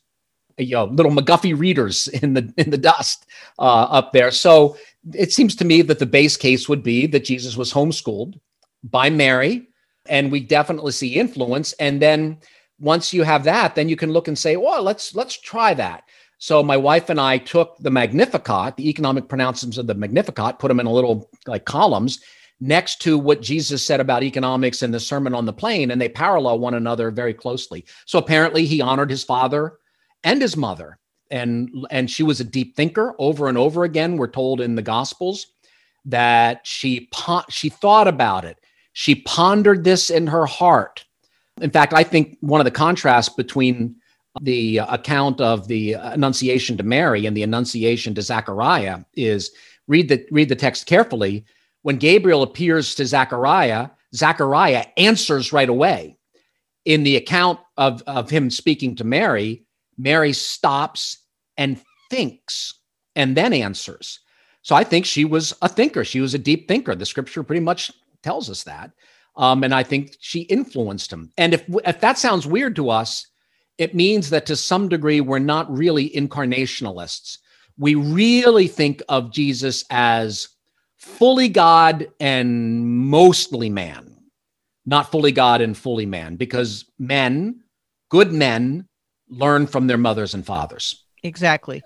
[0.59, 3.27] you know, little McGuffey readers in the in the dust
[3.59, 4.31] uh, up there.
[4.31, 4.77] So
[5.13, 8.39] it seems to me that the base case would be that Jesus was homeschooled
[8.85, 9.69] by Mary,
[10.07, 11.73] and we definitely see influence.
[11.75, 12.39] And then
[12.83, 16.05] once you have that, then you can look and say, well, let's let's try that.
[16.39, 20.67] So my wife and I took the Magnificat, the economic pronouncements of the Magnificat, put
[20.67, 22.21] them in a little like columns,
[22.61, 26.09] next to what Jesus said about economics in the Sermon on the Plain, and they
[26.09, 27.85] parallel one another very closely.
[28.05, 29.79] So apparently, he honored his father
[30.25, 30.99] and his mother,
[31.31, 33.15] and and she was a deep thinker.
[33.21, 35.47] Over and over again, we're told in the Gospels
[36.05, 37.09] that she
[37.49, 38.59] she thought about it.
[38.93, 41.05] She pondered this in her heart.
[41.61, 43.97] In fact, I think one of the contrasts between
[44.41, 49.51] the account of the Annunciation to Mary and the Annunciation to Zechariah is
[49.89, 51.45] read the read the text carefully
[51.83, 56.17] when Gabriel appears to Zechariah, Zechariah answers right away.
[56.85, 59.65] In the account of, of him speaking to Mary,
[59.99, 61.19] Mary stops
[61.57, 62.75] and thinks
[63.15, 64.21] and then answers.
[64.63, 66.05] So I think she was a thinker.
[66.05, 66.95] She was a deep thinker.
[66.95, 68.93] The scripture pretty much tells us that.
[69.37, 71.33] Um, and I think she influenced him.
[71.39, 73.27] And if, if that sounds weird to us,
[73.79, 77.39] it means that to some degree, we're not really incarnationalists.
[77.79, 80.49] We really think of Jesus as
[80.99, 84.15] fully God and mostly man,
[84.85, 87.63] not fully God and fully man, because men,
[88.11, 88.87] good men,
[89.29, 91.05] learn from their mothers and fathers.
[91.23, 91.83] Exactly.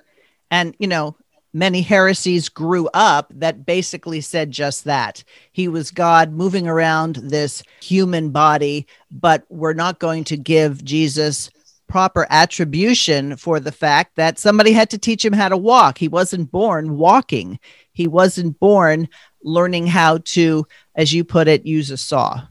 [0.51, 1.17] And, you know,
[1.57, 5.25] many heresies grew up that basically said just that.
[5.53, 11.51] He was God moving around this human body, but we're not going to give Jesus
[11.89, 15.97] proper attribution for the fact that somebody had to teach him how to walk.
[15.97, 17.59] He wasn't born walking.
[17.93, 19.09] He wasn't born
[19.43, 22.43] learning how to, as you put it, use a saw.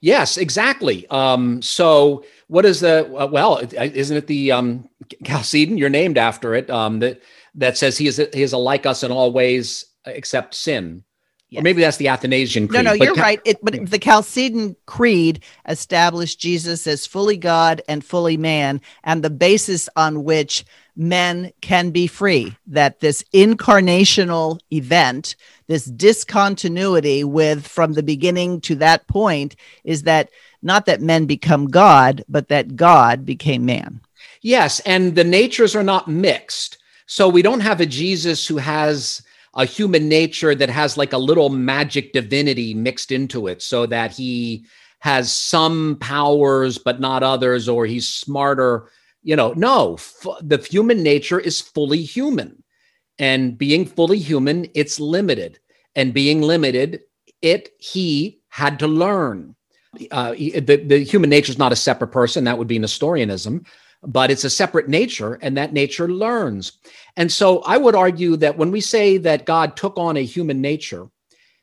[0.00, 1.06] Yes, exactly.
[1.08, 3.58] Um, so, what is the uh, well?
[3.72, 4.88] Isn't it the um,
[5.24, 5.78] Chalcedon?
[5.78, 6.68] You're named after it.
[6.68, 7.02] Um,
[7.56, 11.04] that says he is a, he is a like us in all ways except sin.
[11.50, 11.60] Yes.
[11.60, 12.84] Or maybe that's the Athanasian Creed.
[12.84, 13.40] No, no, you're Cal- right.
[13.44, 19.30] It, but the Chalcedon Creed established Jesus as fully God and fully man, and the
[19.30, 20.64] basis on which
[20.96, 22.56] men can be free.
[22.66, 25.36] That this incarnational event,
[25.68, 31.66] this discontinuity with from the beginning to that point, is that not that men become
[31.66, 34.00] God, but that God became man.
[34.40, 36.78] Yes, and the natures are not mixed.
[37.06, 39.22] So we don't have a Jesus who has
[39.54, 44.10] a human nature that has like a little magic divinity mixed into it so that
[44.10, 44.64] he
[45.00, 48.90] has some powers but not others or he's smarter.
[49.22, 52.62] You know no f- the human nature is fully human.
[53.18, 55.58] And being fully human it's limited.
[55.94, 57.00] And being limited
[57.42, 59.54] it he had to learn.
[60.10, 62.44] Uh, the, the human nature is not a separate person.
[62.44, 63.64] That would be nestorianism
[64.06, 66.72] but it's a separate nature and that nature learns.
[67.16, 70.60] And so I would argue that when we say that God took on a human
[70.60, 71.06] nature,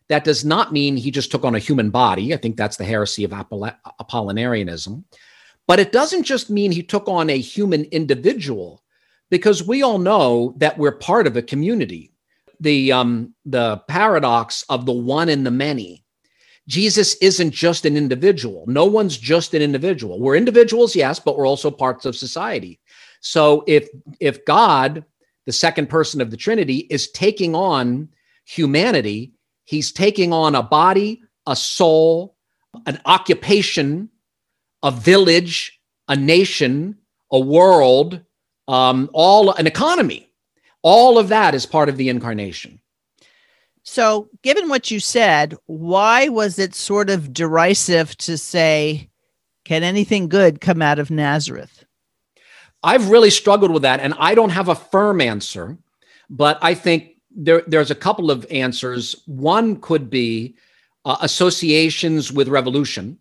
[0.10, 2.34] that does not mean he just took on a human body.
[2.34, 5.04] I think that's the heresy of Apollinarianism.
[5.68, 8.84] But it doesn't just mean he took on a human individual,
[9.30, 12.12] because we all know that we're part of a community.
[12.62, 16.06] the um the paradox of the one and the many.
[16.68, 18.66] Jesus isn't just an individual.
[18.68, 20.20] No one's just an individual.
[20.20, 22.80] We're individuals, yes, but we're also parts of society.
[23.22, 25.06] So if if God,
[25.46, 28.10] the second person of the Trinity, is taking on
[28.46, 29.34] humanity,
[29.66, 32.36] he's taking on a body, a soul,
[32.86, 34.10] an occupation,
[34.84, 36.98] a village, a nation,
[37.32, 38.22] a world,
[38.68, 40.28] um, all an economy.
[40.84, 42.81] All of that is part of the incarnation.
[43.84, 49.10] So, given what you said, why was it sort of derisive to say,
[49.66, 51.84] can anything good come out of Nazareth?
[52.84, 55.78] I've really struggled with that, and I don't have a firm answer,
[56.30, 59.16] but I think there, there's a couple of answers.
[59.26, 60.56] One could be
[61.06, 63.18] uh, associations with revolution,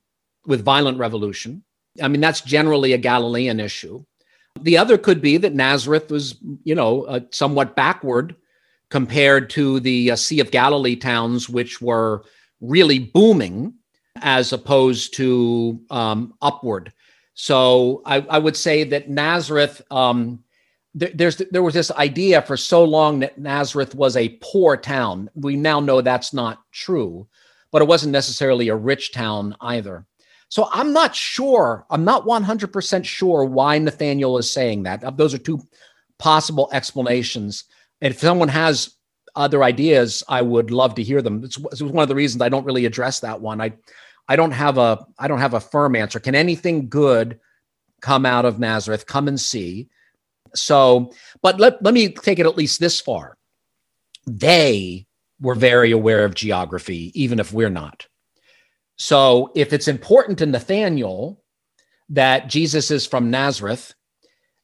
[0.47, 1.63] with violent revolution.
[2.03, 4.05] I mean, that's generally a Galilean issue.
[4.61, 8.37] The other could be that Nazareth was, you know, uh, somewhat backward
[8.91, 12.25] compared to the uh, Sea of Galilee towns, which were
[12.61, 13.75] really booming
[14.17, 16.93] as opposed to um, upward.
[17.35, 20.43] So I, I, would say that Nazareth, um,
[20.95, 25.31] there, there's there was this idea for so long that Nazareth was a poor town.
[25.35, 27.27] We now know that's not true,
[27.71, 30.05] but it wasn't necessarily a rich town either.
[30.49, 31.87] So I'm not sure.
[31.91, 35.17] I'm not 100% sure why Nathaniel is saying that.
[35.17, 35.61] Those are two
[36.19, 37.65] possible explanations.
[38.01, 38.95] And if someone has
[39.37, 41.45] other ideas, I would love to hear them.
[41.45, 43.61] It's, it's one of the reasons I don't really address that one.
[43.61, 43.73] I,
[44.29, 46.21] I don't have a, I don't have a firm answer.
[46.21, 47.39] Can anything good
[48.01, 49.07] come out of Nazareth?
[49.07, 49.89] Come and see.
[50.55, 53.37] So, but let, let me take it at least this far.
[54.27, 55.07] They
[55.41, 58.07] were very aware of geography, even if we're not.
[58.97, 61.43] So if it's important to Nathaniel
[62.11, 63.95] that Jesus is from Nazareth,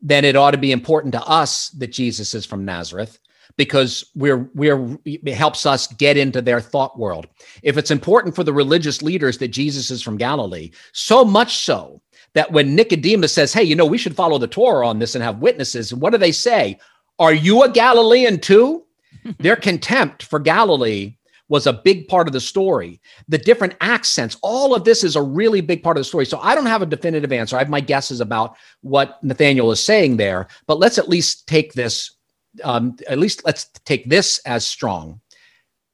[0.01, 3.19] then it ought to be important to us that Jesus is from Nazareth
[3.57, 7.27] because we're we're it helps us get into their thought world.
[7.63, 12.01] If it's important for the religious leaders that Jesus is from Galilee, so much so
[12.35, 15.25] that when Nicodemus says, "Hey, you know, we should follow the Torah on this and
[15.25, 16.79] have witnesses," and what do they say?
[17.19, 18.85] Are you a Galilean too?
[19.39, 21.17] Their contempt for Galilee
[21.49, 23.01] was a big part of the story.
[23.29, 26.27] The different accents, all of this is a really big part of the story.
[26.27, 27.57] So I don't have a definitive answer.
[27.57, 31.73] I have my guesses about what Nathaniel is saying there, but let's at least take
[31.75, 32.16] this,
[32.65, 35.21] um, at least let's take this as strong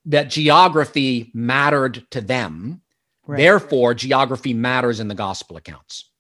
[0.07, 2.83] that geography mattered to them.
[3.27, 3.39] Right.
[3.39, 6.11] Therefore, geography matters in the gospel accounts.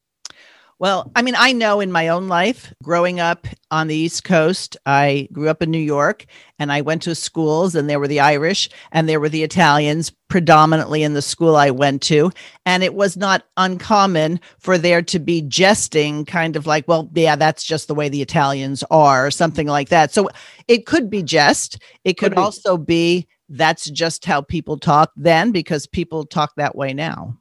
[0.82, 4.76] Well, I mean, I know in my own life, growing up on the East Coast,
[4.84, 6.26] I grew up in New York
[6.58, 10.10] and I went to schools, and there were the Irish and there were the Italians
[10.26, 12.32] predominantly in the school I went to.
[12.66, 17.36] And it was not uncommon for there to be jesting, kind of like, well, yeah,
[17.36, 20.12] that's just the way the Italians are, or something like that.
[20.12, 20.30] So
[20.66, 21.80] it could be jest.
[22.02, 26.74] It could, could also be that's just how people talk then because people talk that
[26.74, 27.38] way now.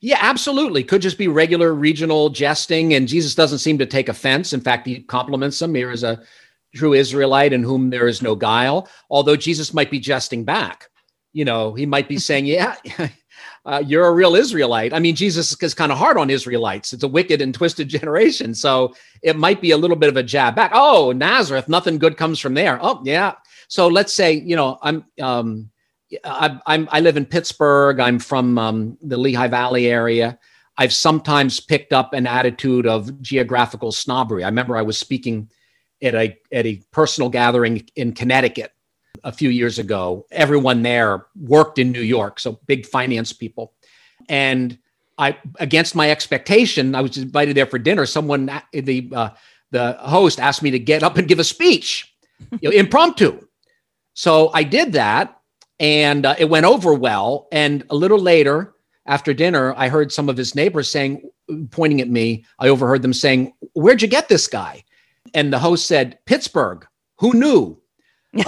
[0.00, 0.82] Yeah, absolutely.
[0.82, 4.52] Could just be regular regional jesting, and Jesus doesn't seem to take offense.
[4.54, 6.22] In fact, he compliments him here as a
[6.74, 8.88] true Israelite in whom there is no guile.
[9.10, 10.88] Although Jesus might be jesting back,
[11.34, 12.76] you know, he might be saying, "Yeah,
[13.66, 16.94] uh, you're a real Israelite." I mean, Jesus is kind of hard on Israelites.
[16.94, 20.22] It's a wicked and twisted generation, so it might be a little bit of a
[20.22, 20.70] jab back.
[20.72, 22.78] Oh, Nazareth, nothing good comes from there.
[22.80, 23.34] Oh, yeah.
[23.68, 25.04] So let's say, you know, I'm.
[25.20, 25.70] Um,
[26.24, 28.00] I, I'm, I live in Pittsburgh.
[28.00, 30.38] I'm from um, the Lehigh Valley area.
[30.76, 34.44] I've sometimes picked up an attitude of geographical snobbery.
[34.44, 35.50] I remember I was speaking
[36.02, 38.72] at a at a personal gathering in Connecticut
[39.22, 40.26] a few years ago.
[40.30, 43.74] Everyone there worked in New York, so big finance people.
[44.28, 44.78] And
[45.18, 48.06] I, against my expectation, I was invited there for dinner.
[48.06, 49.30] Someone, the uh,
[49.70, 52.14] the host, asked me to get up and give a speech,
[52.60, 53.46] you know, impromptu.
[54.14, 55.39] So I did that,
[55.80, 57.48] and uh, it went over well.
[57.50, 58.74] And a little later,
[59.06, 61.28] after dinner, I heard some of his neighbors saying,
[61.70, 64.84] pointing at me, I overheard them saying, Where'd you get this guy?
[65.34, 66.86] And the host said, Pittsburgh.
[67.18, 67.80] Who knew?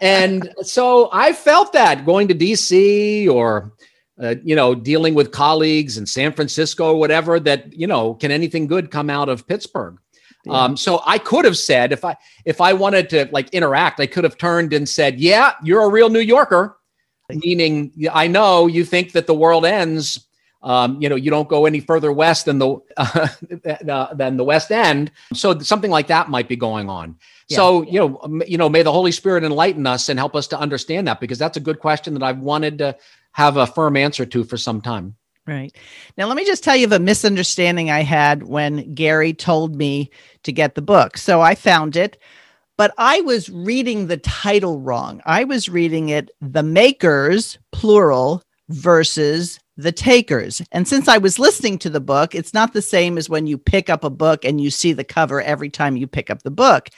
[0.00, 3.72] and so I felt that going to DC or,
[4.22, 8.30] uh, you know, dealing with colleagues in San Francisco or whatever, that, you know, can
[8.30, 9.98] anything good come out of Pittsburgh?
[10.44, 10.52] Yeah.
[10.52, 14.06] Um, so I could have said if I if I wanted to like interact, I
[14.06, 16.78] could have turned and said, "Yeah, you're a real New Yorker,"
[17.28, 20.26] meaning I know you think that the world ends.
[20.62, 24.70] Um, you know, you don't go any further west than the uh, than the West
[24.70, 25.10] End.
[25.32, 27.16] So something like that might be going on.
[27.48, 27.56] Yeah.
[27.56, 30.58] So you know, you know, may the Holy Spirit enlighten us and help us to
[30.58, 32.96] understand that because that's a good question that I've wanted to
[33.32, 35.16] have a firm answer to for some time.
[35.46, 35.74] Right.
[36.16, 40.10] Now, let me just tell you of a misunderstanding I had when Gary told me
[40.44, 41.16] to get the book.
[41.16, 42.18] So I found it,
[42.76, 45.20] but I was reading the title wrong.
[45.26, 50.62] I was reading it the makers, plural, versus the takers.
[50.72, 53.58] And since I was listening to the book, it's not the same as when you
[53.58, 56.50] pick up a book and you see the cover every time you pick up the
[56.50, 56.90] book.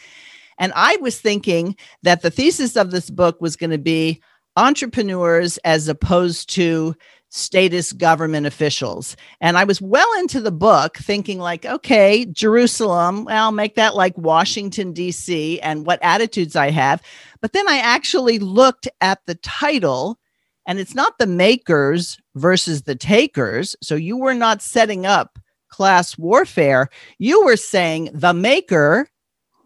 [0.58, 4.20] And I was thinking that the thesis of this book was going to be
[4.56, 6.94] entrepreneurs as opposed to
[7.34, 9.16] status government officials.
[9.40, 14.16] And I was well into the book thinking, like, okay, Jerusalem, I'll make that like
[14.18, 17.02] Washington, D.C., and what attitudes I have.
[17.40, 20.18] But then I actually looked at the title
[20.66, 23.74] and it's not the makers versus the takers.
[23.82, 26.90] So you were not setting up class warfare.
[27.18, 29.08] You were saying the maker,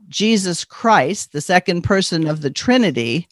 [0.09, 3.27] Jesus Christ, the second person of the Trinity,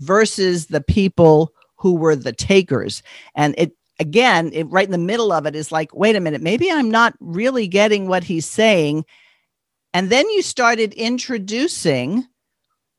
[0.00, 3.02] versus the people who were the takers.
[3.34, 6.42] And it, again, it, right in the middle of it is like, wait a minute,
[6.42, 9.04] maybe I'm not really getting what he's saying.
[9.94, 12.26] And then you started introducing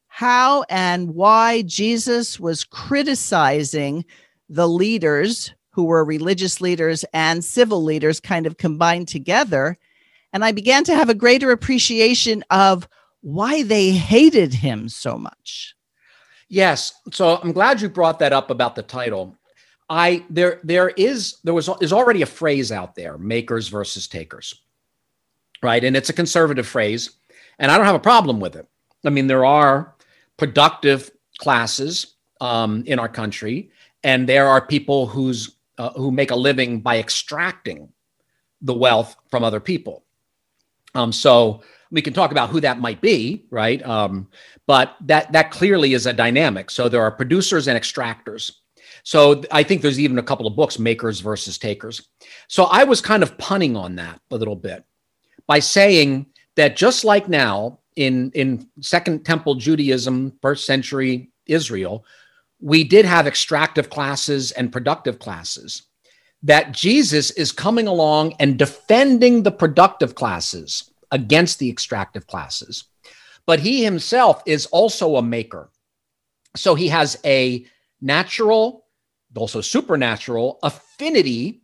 [0.07, 4.05] how and why Jesus was criticizing
[4.49, 9.77] the leaders who were religious leaders and civil leaders kind of combined together.
[10.33, 12.87] And I began to have a greater appreciation of
[13.21, 15.75] why they hated him so much.
[16.49, 16.93] Yes.
[17.11, 19.35] So I'm glad you brought that up about the title.
[19.89, 24.61] I there there is there was is already a phrase out there, makers versus takers.
[25.63, 25.83] Right?
[25.83, 27.11] And it's a conservative phrase,
[27.57, 28.67] and I don't have a problem with it.
[29.05, 29.95] I mean, there are
[30.37, 33.71] productive classes um, in our country,
[34.03, 37.89] and there are people who's uh, who make a living by extracting
[38.61, 40.03] the wealth from other people.
[40.95, 43.85] Um, so we can talk about who that might be, right?
[43.85, 44.27] Um,
[44.67, 46.69] but that that clearly is a dynamic.
[46.69, 48.51] So there are producers and extractors.
[49.03, 52.09] So I think there's even a couple of books, makers versus takers.
[52.49, 54.83] So I was kind of punning on that a little bit
[55.47, 62.05] by saying that just like now, in in Second Temple Judaism, first century Israel,
[62.59, 65.83] we did have extractive classes and productive classes.
[66.43, 72.83] That Jesus is coming along and defending the productive classes against the extractive classes.
[73.47, 75.71] But he himself is also a maker.
[76.55, 77.65] So he has a
[78.01, 78.85] natural,
[79.35, 81.63] also supernatural affinity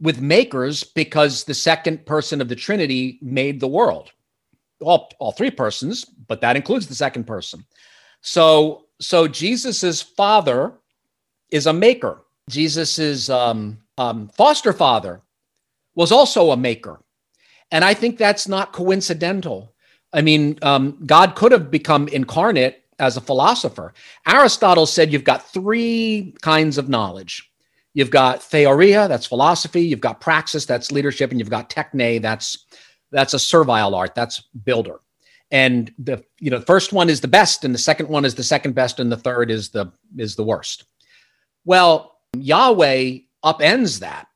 [0.00, 4.12] with makers because the second person of the Trinity made the world
[4.82, 7.64] all, all three persons, but that includes the second person.
[8.20, 10.74] So, so Jesus's father
[11.50, 12.22] is a maker.
[12.50, 15.22] Jesus's um, um, foster father
[15.94, 17.02] was also a maker,
[17.70, 19.72] and I think that's not coincidental.
[20.12, 23.94] I mean, um, God could have become incarnate as a philosopher.
[24.26, 27.50] Aristotle said you've got three kinds of knowledge.
[27.94, 29.82] You've got theoria, that's philosophy.
[29.82, 32.66] You've got praxis, that's leadership, and you've got techne, that's
[33.10, 35.00] that's a servile art that's builder
[35.52, 38.42] and the you know first one is the best and the second one is the
[38.42, 39.86] second best and the third is the
[40.16, 40.86] is the worst
[41.64, 44.26] well yahweh upends that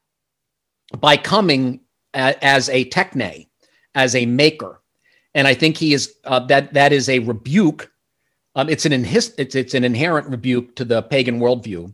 [1.01, 1.81] by coming
[2.15, 3.49] a, as a techne
[3.95, 4.81] as a maker
[5.37, 7.93] and i think he is uh, that that is a rebuke
[8.57, 11.93] um, it's an inhis- it's, it's an inherent rebuke to the pagan worldview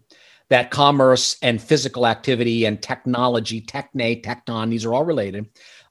[0.48, 5.46] that commerce and physical activity and technology techne tekton these are all related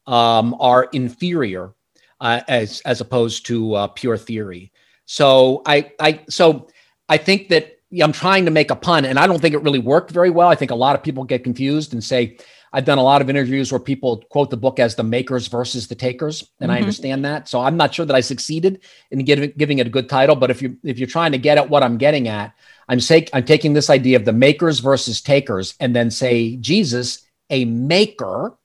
[0.08, 1.76] um, are inferior
[2.22, 4.72] uh, as as opposed to uh, pure theory.
[5.06, 6.70] So I I so
[7.10, 9.80] I think that I'm trying to make a pun, and I don't think it really
[9.80, 10.48] worked very well.
[10.48, 12.38] I think a lot of people get confused and say
[12.74, 15.88] I've done a lot of interviews where people quote the book as the makers versus
[15.88, 16.78] the takers, and mm-hmm.
[16.78, 17.50] I understand that.
[17.50, 20.36] So I'm not sure that I succeeded in giving giving it a good title.
[20.36, 22.54] But if you if you're trying to get at what I'm getting at,
[22.88, 27.26] I'm say I'm taking this idea of the makers versus takers, and then say Jesus,
[27.50, 28.58] a maker,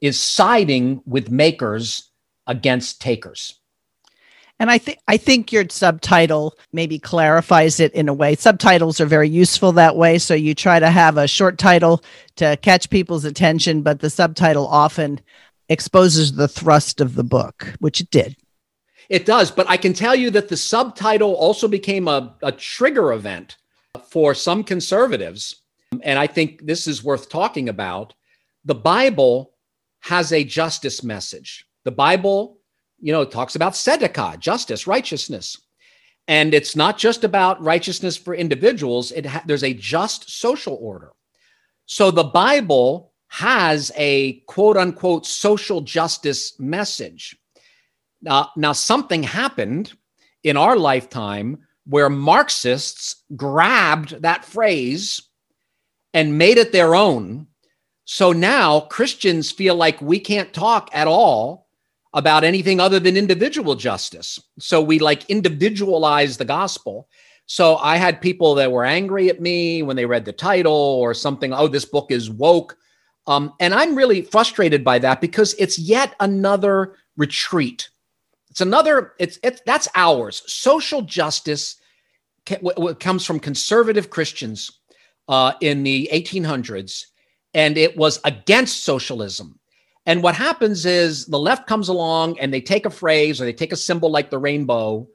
[0.00, 2.10] is siding with makers
[2.46, 3.58] against takers.
[4.62, 8.36] And I think I think your subtitle maybe clarifies it in a way.
[8.36, 10.18] Subtitles are very useful that way.
[10.18, 12.04] So you try to have a short title
[12.36, 15.20] to catch people's attention, but the subtitle often
[15.68, 18.36] exposes the thrust of the book, which it did.
[19.08, 23.12] It does, but I can tell you that the subtitle also became a, a trigger
[23.12, 23.56] event
[24.10, 25.56] for some conservatives.
[26.04, 28.14] And I think this is worth talking about.
[28.64, 29.54] The Bible
[30.02, 31.66] has a justice message.
[31.82, 32.60] The Bible,
[33.02, 35.60] you know, it talks about tzedakah, justice, righteousness.
[36.28, 41.10] And it's not just about righteousness for individuals, it ha- there's a just social order.
[41.86, 47.36] So the Bible has a quote unquote social justice message.
[48.22, 49.92] Now, now something happened
[50.44, 55.20] in our lifetime where Marxists grabbed that phrase
[56.14, 57.48] and made it their own
[58.04, 61.61] so now Christians feel like we can't talk at all
[62.14, 64.38] about anything other than individual justice.
[64.58, 67.08] So we like individualize the gospel.
[67.46, 71.14] So I had people that were angry at me when they read the title or
[71.14, 71.52] something.
[71.52, 72.76] Oh, this book is woke.
[73.26, 77.88] Um, and I'm really frustrated by that because it's yet another retreat.
[78.50, 80.42] It's another, it's, it's that's ours.
[80.46, 81.76] Social justice
[83.00, 84.70] comes from conservative Christians
[85.28, 87.06] uh, in the 1800s,
[87.54, 89.58] and it was against socialism.
[90.06, 93.52] And what happens is the left comes along and they take a phrase or they
[93.52, 95.06] take a symbol like the rainbow.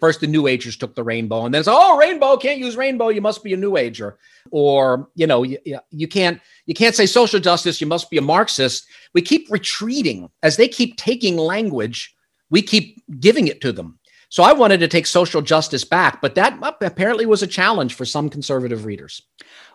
[0.00, 3.08] First, the New Agers took the rainbow, and then it's oh, rainbow can't use rainbow.
[3.08, 4.16] You must be a New Ager,
[4.52, 5.58] or you know, you,
[5.90, 7.80] you can't you can't say social justice.
[7.80, 8.86] You must be a Marxist.
[9.14, 12.14] We keep retreating as they keep taking language.
[12.50, 13.98] We keep giving it to them.
[14.28, 18.04] So I wanted to take social justice back, but that apparently was a challenge for
[18.04, 19.22] some conservative readers.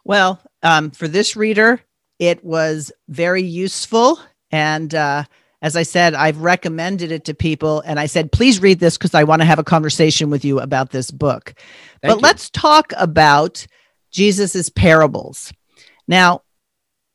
[0.06, 1.82] Well, um, for this reader,
[2.20, 4.20] it was very useful
[4.52, 5.24] and uh,
[5.62, 9.14] as I said, I've recommended it to people and I said, please read this because
[9.14, 11.54] I want to have a conversation with you about this book.
[12.02, 12.22] Thank but you.
[12.22, 13.66] let's talk about
[14.12, 15.52] Jesus's parables.
[16.08, 16.44] Now,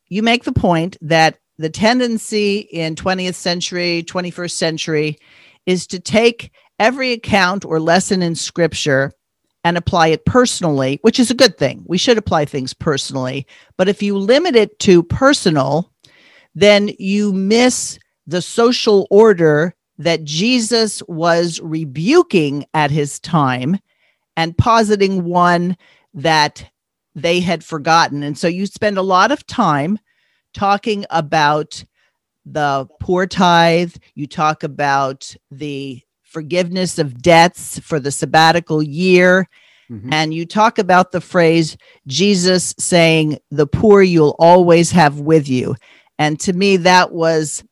[0.09, 5.19] you make the point that the tendency in 20th century, 21st century
[5.67, 9.13] is to take every account or lesson in scripture
[9.63, 11.83] and apply it personally, which is a good thing.
[11.87, 13.47] We should apply things personally.
[13.79, 15.94] But if you limit it to personal,
[16.55, 23.79] then you miss the social order that Jesus was rebuking at his time
[24.37, 25.77] and positing one
[26.15, 26.69] that
[27.15, 28.23] they had forgotten.
[28.23, 29.99] And so you spend a lot of time
[30.53, 31.85] talking about
[32.45, 39.49] the poor tithe, you talk about the forgiveness of debts for the sabbatical year.
[39.91, 40.13] Mm-hmm.
[40.13, 41.77] And you talk about the phrase
[42.07, 45.77] Jesus saying, The poor you'll always have with you.
[46.19, 47.65] And to me, that was,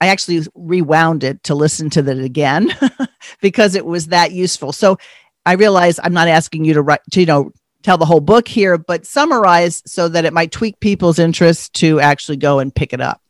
[0.00, 2.70] I actually rewound it to listen to that again
[3.40, 4.72] because it was that useful.
[4.72, 4.98] So
[5.46, 8.48] I realize I'm not asking you to write, to, you know, tell the whole book
[8.48, 12.92] here, but summarize so that it might tweak people's interest to actually go and pick
[12.92, 13.20] it up.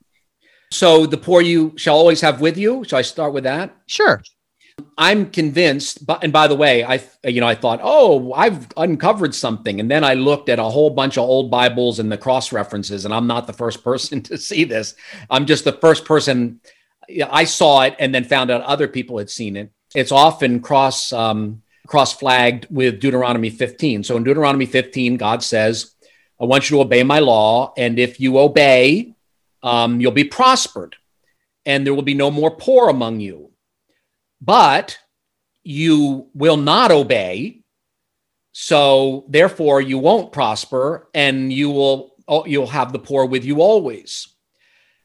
[0.71, 2.85] So the poor you shall always have with you.
[2.85, 3.77] Shall I start with that?
[3.87, 4.23] Sure.
[4.97, 9.35] I'm convinced, but and by the way, I you know I thought, oh, I've uncovered
[9.35, 12.53] something, and then I looked at a whole bunch of old Bibles and the cross
[12.53, 14.95] references, and I'm not the first person to see this.
[15.31, 16.61] I'm just the first person.
[17.31, 19.71] I saw it and then found out other people had seen it.
[19.95, 24.05] It's often cross um, cross flagged with Deuteronomy 15.
[24.05, 25.93] So in Deuteronomy 15, God says,
[26.41, 29.15] "I want you to obey my law, and if you obey,
[29.63, 30.97] um, you'll be prospered,
[31.67, 33.54] and there will be no more poor among you."
[34.45, 34.99] But
[35.63, 37.63] you will not obey.
[38.53, 43.61] So therefore, you won't prosper, and you will oh, you'll have the poor with you
[43.61, 44.29] always.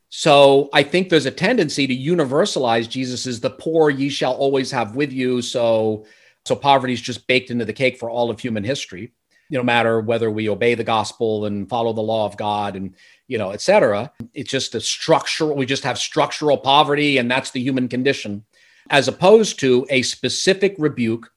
[0.10, 4.72] So I think there's a tendency to universalize Jesus as the poor ye shall always
[4.72, 5.42] have with you.
[5.42, 6.06] So
[6.46, 9.14] so poverty is just baked into the cake for all of human history.
[9.50, 12.94] You No matter whether we obey the gospel and follow the law of God and
[13.30, 14.12] you know, et cetera.
[14.34, 18.44] It's just a structural, we just have structural poverty, and that's the human condition
[18.90, 21.32] as opposed to a specific rebuke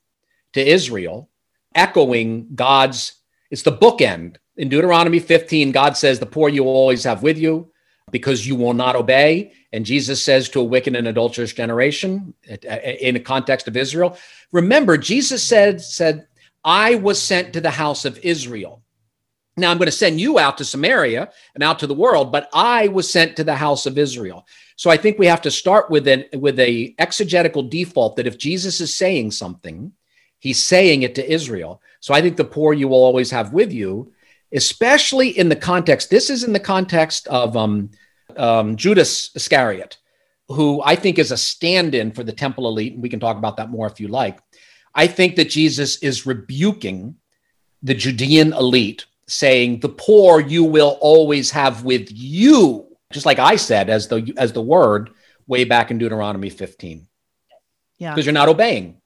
[0.52, 1.30] to Israel,
[1.74, 3.14] echoing God's,
[3.50, 4.36] it's the bookend.
[4.56, 7.70] In Deuteronomy 15, God says, The poor you will always have with you
[8.10, 9.52] because you will not obey.
[9.72, 14.18] And Jesus says to a wicked and adulterous generation in the context of Israel,
[14.52, 16.26] remember, Jesus said, said,
[16.64, 18.82] I was sent to the house of Israel.
[19.56, 22.48] Now I'm going to send you out to Samaria and out to the world, but
[22.52, 24.46] I was sent to the house of Israel.
[24.82, 28.36] So I think we have to start with an with a exegetical default that if
[28.36, 29.92] Jesus is saying something,
[30.40, 31.80] he's saying it to Israel.
[32.00, 34.12] So I think the poor you will always have with you,
[34.52, 36.10] especially in the context.
[36.10, 37.92] This is in the context of um,
[38.36, 39.98] um, Judas Iscariot,
[40.48, 43.58] who I think is a stand-in for the temple elite, and we can talk about
[43.58, 44.40] that more if you like.
[44.96, 47.14] I think that Jesus is rebuking
[47.84, 53.56] the Judean elite, saying, "The poor you will always have with you." Just like I
[53.56, 55.10] said as the as the word
[55.46, 57.06] way back in Deuteronomy 15.
[57.98, 58.14] Yeah.
[58.14, 59.00] Because you're not obeying.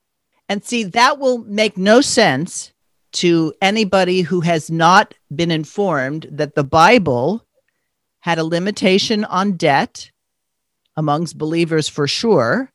[0.49, 2.73] And see, that will make no sense
[3.13, 7.45] to anybody who has not been informed that the Bible
[8.21, 10.11] had a limitation on debt
[10.97, 12.73] amongst believers for sure,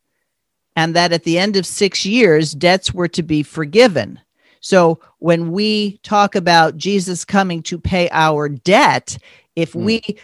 [0.75, 4.19] and that at the end of six years, debts were to be forgiven.
[4.61, 9.17] So when we talk about Jesus coming to pay our debt,
[9.55, 9.83] if mm.
[9.83, 10.17] we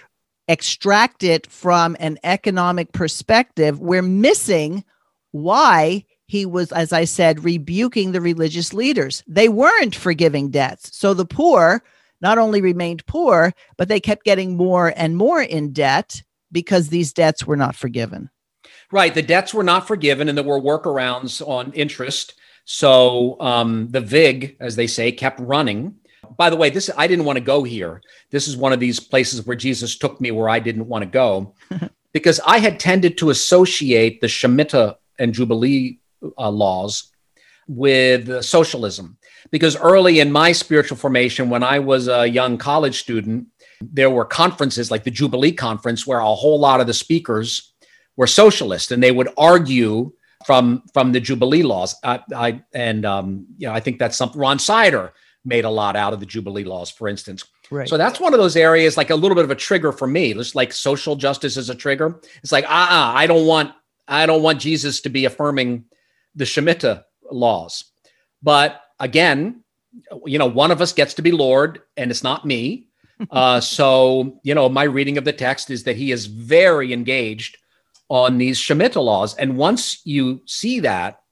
[0.48, 4.84] extract it from an economic perspective, we're missing
[5.32, 9.24] why he was, as I said, rebuking the religious leaders.
[9.28, 10.98] They weren't forgiving debts.
[10.98, 11.84] So the poor
[12.22, 16.22] not only remained poor, but they kept getting more and more in debt
[16.52, 18.30] because these debts were not forgiven.
[18.92, 19.14] Right.
[19.14, 22.36] The debts were not forgiven, and there were workarounds on interest.
[22.66, 25.96] So um, the VIG, as they say, kept running.
[26.38, 28.02] By the way, this I didn't want to go here.
[28.30, 31.10] This is one of these places where Jesus took me where I didn't want to
[31.10, 31.56] go,
[32.14, 36.00] because I had tended to associate the Shemitah and Jubilee
[36.38, 37.12] uh, laws
[37.68, 39.18] with socialism.
[39.50, 43.48] Because early in my spiritual formation, when I was a young college student,
[43.82, 47.74] there were conferences like the Jubilee Conference where a whole lot of the speakers
[48.16, 50.12] were socialists and they would argue
[50.46, 51.96] from from the Jubilee laws.
[52.04, 55.14] I, I and um, you know I think that's something Ron Sider
[55.48, 57.46] made a lot out of the Jubilee laws, for instance.
[57.72, 57.88] Right.
[57.88, 60.34] So that's one of those areas, like a little bit of a trigger for me.
[60.34, 62.20] Just like social justice is a trigger.
[62.44, 63.72] It's like, ah, uh-uh, I don't want,
[64.08, 65.86] I don't want Jesus to be affirming
[66.36, 67.86] the Shemitah laws.
[68.44, 69.64] But again,
[70.26, 72.84] you know, one of us gets to be Lord, and it's not me.
[73.32, 77.58] Uh, so, you know, my reading of the text is that he is very engaged
[78.10, 79.34] on these Shemitah laws.
[79.34, 81.24] And once you see that,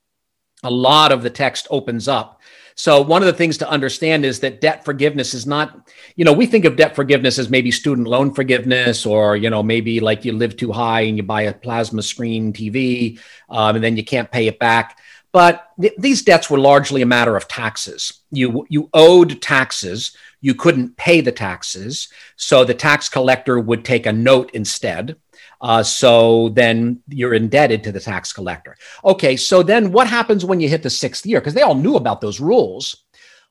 [0.64, 2.35] a lot of the text opens up.
[2.78, 6.34] So, one of the things to understand is that debt forgiveness is not, you know,
[6.34, 10.26] we think of debt forgiveness as maybe student loan forgiveness, or, you know, maybe like
[10.26, 13.18] you live too high and you buy a plasma screen TV
[13.50, 15.00] um, and then you can't pay it back.
[15.32, 18.22] But th- these debts were largely a matter of taxes.
[18.30, 22.10] You, you owed taxes, you couldn't pay the taxes.
[22.36, 25.16] So, the tax collector would take a note instead.
[25.62, 28.76] Uh, so then you're indebted to the tax collector.
[29.04, 31.40] Okay, so then what happens when you hit the sixth year?
[31.40, 33.04] Because they all knew about those rules.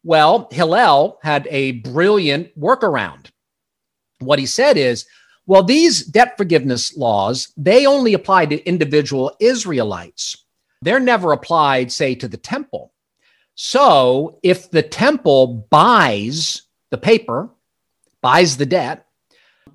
[0.03, 3.31] Well, Hillel had a brilliant workaround.
[4.21, 5.07] What he said is,
[5.47, 10.45] well, these debt forgiveness laws, they only apply to individual Israelites.
[10.83, 12.93] They're never applied, say, to the temple.
[13.55, 17.51] So if the temple buys the paper,
[18.21, 19.07] buys the debt,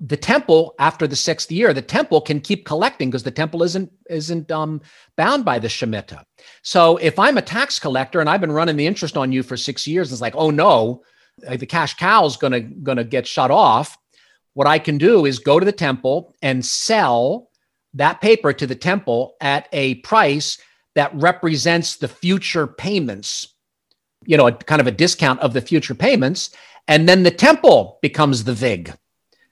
[0.00, 3.90] the temple after the sixth year the temple can keep collecting because the temple isn't
[4.08, 4.80] isn't um,
[5.16, 6.22] bound by the shemitah.
[6.62, 9.56] So if i'm a tax collector and i've been running the interest on you for
[9.56, 11.02] six years it's like oh no
[11.38, 13.96] the cash cow is gonna gonna get shut off.
[14.54, 17.50] What i can do is go to the temple and sell
[17.94, 20.58] that paper to the temple at a price
[20.94, 23.54] that represents the future payments
[24.26, 26.50] you know a kind of a discount of the future payments.
[26.88, 28.92] And then the temple becomes the vig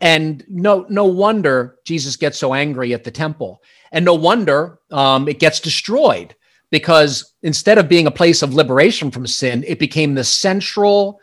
[0.01, 3.63] and no, no wonder Jesus gets so angry at the temple.
[3.91, 6.35] And no wonder um, it gets destroyed
[6.71, 11.21] because instead of being a place of liberation from sin, it became the central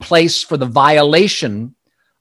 [0.00, 1.74] place for the violation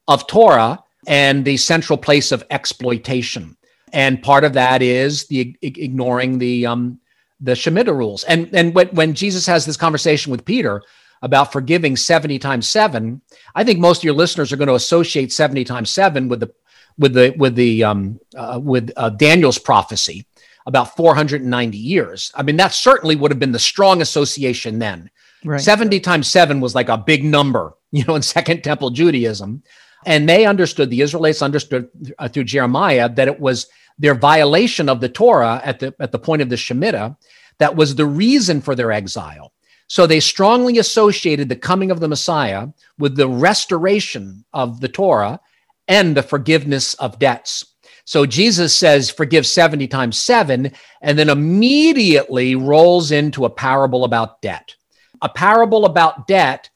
[0.08, 3.58] of Torah and the central place of exploitation.
[3.94, 7.00] And part of that is the ignoring the um,
[7.40, 8.24] the Shemitah rules.
[8.26, 10.82] And and when, when Jesus has this conversation with Peter,
[11.26, 13.22] about forgiving 70 times 7
[13.56, 16.54] i think most of your listeners are going to associate 70 times 7 with the
[16.98, 20.26] with the with the um, uh, with uh, daniel's prophecy
[20.66, 22.32] about 490 years.
[22.36, 25.10] I mean that certainly would have been the strong association then.
[25.44, 25.62] Right.
[25.62, 29.64] 70 times 7 was like a big number you know in second temple judaism.
[30.08, 33.68] And they understood the israelites understood uh, through jeremiah that it was
[33.98, 37.16] their violation of the torah at the at the point of the shemitah
[37.58, 39.52] that was the reason for their exile
[39.88, 42.68] so they strongly associated the coming of the Messiah
[42.98, 45.40] with the restoration of the Torah
[45.88, 47.76] and the forgiveness of debts.
[48.06, 50.72] So Jesus says, forgive 70 times seven,
[51.02, 54.76] and then immediately rolls into a parable about debt.
[55.22, 56.70] A parable about debt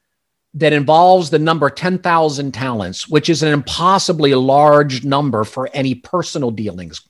[0.55, 6.49] that involves the number 10,000 talents, which is an impossibly large number for any personal
[6.49, 7.01] dealings.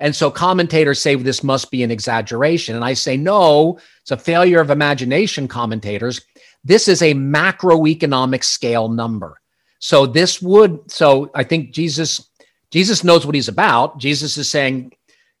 [0.00, 2.76] And so commentators say this must be an exaggeration.
[2.76, 6.20] And I say, no, it's a failure of imagination, commentators.
[6.64, 9.40] This is a macroeconomic scale number.
[9.78, 12.28] So this would, so I think Jesus,
[12.70, 13.98] Jesus knows what he's about.
[13.98, 14.92] Jesus is saying,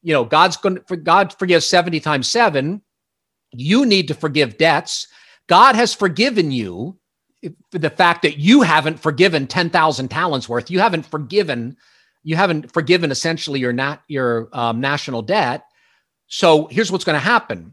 [0.02, 2.82] you know, God's going to, God forgives 70 times seven.
[3.52, 5.08] You need to forgive debts.
[5.48, 6.98] God has forgiven you
[7.70, 10.70] the fact that you haven't forgiven 10,000 talents worth.
[10.70, 11.76] You haven't forgiven
[12.26, 15.64] you haven't forgiven essentially your nat your um, national debt.
[16.26, 17.72] So here's what's going to happen: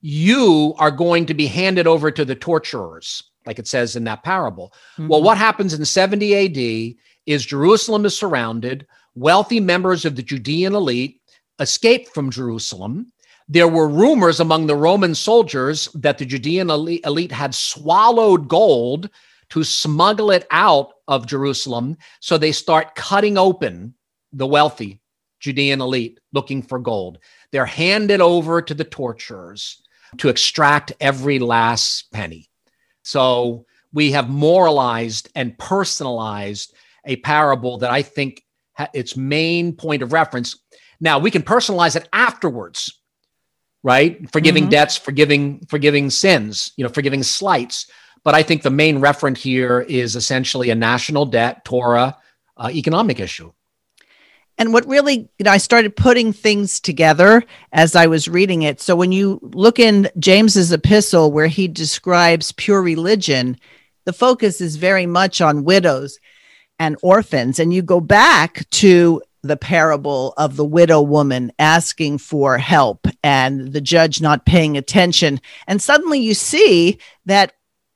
[0.00, 4.24] you are going to be handed over to the torturers, like it says in that
[4.24, 4.72] parable.
[4.94, 5.06] Mm-hmm.
[5.06, 6.98] Well, what happens in 70 A.D.
[7.26, 8.88] is Jerusalem is surrounded.
[9.14, 11.20] Wealthy members of the Judean elite
[11.60, 13.12] escape from Jerusalem.
[13.48, 19.10] There were rumors among the Roman soldiers that the Judean elite had swallowed gold
[19.50, 21.98] to smuggle it out of Jerusalem.
[22.20, 23.94] So they start cutting open
[24.32, 25.02] the wealthy
[25.40, 27.18] Judean elite looking for gold.
[27.50, 29.82] They're handed over to the torturers
[30.18, 32.48] to extract every last penny.
[33.02, 38.42] So we have moralized and personalized a parable that I think
[38.94, 40.58] its main point of reference.
[40.98, 43.02] Now we can personalize it afterwards,
[43.82, 44.30] right?
[44.30, 44.70] Forgiving mm-hmm.
[44.70, 47.90] debts, forgiving forgiving sins, you know, forgiving slights.
[48.24, 52.16] But I think the main referent here is essentially a national debt, Torah,
[52.56, 53.52] uh, economic issue.
[54.58, 57.42] And what really, you know, I started putting things together
[57.72, 58.80] as I was reading it.
[58.80, 63.56] So when you look in James's epistle where he describes pure religion,
[64.04, 66.18] the focus is very much on widows
[66.78, 67.58] and orphans.
[67.58, 73.72] And you go back to the parable of the widow woman asking for help and
[73.72, 75.40] the judge not paying attention.
[75.66, 77.54] And suddenly you see that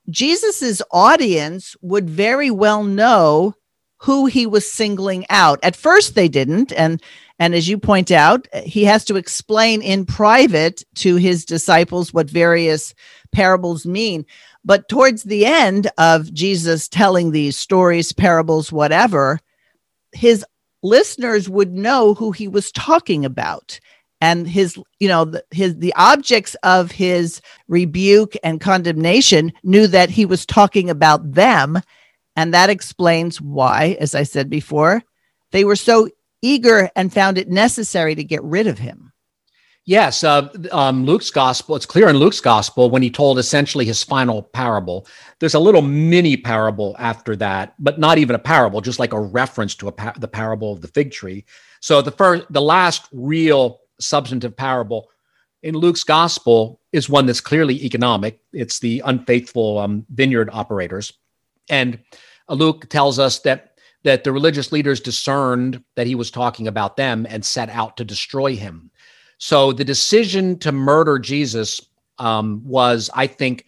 [0.09, 3.55] Jesus's audience would very well know
[3.99, 5.59] who he was singling out.
[5.63, 7.03] At first they didn't and
[7.39, 12.31] and as you point out, he has to explain in private to his disciples what
[12.31, 12.95] various
[13.31, 14.25] parables mean.
[14.65, 19.39] But towards the end of Jesus telling these stories, parables, whatever,
[20.13, 20.47] his
[20.83, 23.81] listeners would know who he was talking about
[24.21, 30.11] and his you know the, his the objects of his rebuke and condemnation knew that
[30.11, 31.81] he was talking about them
[32.35, 35.03] and that explains why as i said before
[35.53, 36.09] they were so
[36.43, 39.13] eager and found it necessary to get rid of him
[39.89, 44.03] Yes, uh, um, Luke's gospel, it's clear in Luke's gospel when he told essentially his
[44.03, 45.07] final parable.
[45.39, 49.21] There's a little mini parable after that, but not even a parable, just like a
[49.21, 51.45] reference to a par- the parable of the fig tree.
[51.79, 55.09] So the first, the last real substantive parable
[55.63, 58.41] in Luke's gospel is one that's clearly economic.
[58.53, 61.13] It's the unfaithful um, vineyard operators.
[61.69, 61.99] And
[62.49, 63.73] uh, Luke tells us that
[64.05, 68.05] that the religious leaders discerned that he was talking about them and set out to
[68.05, 68.89] destroy him.
[69.39, 71.85] So the decision to murder Jesus
[72.19, 73.67] um, was, I think,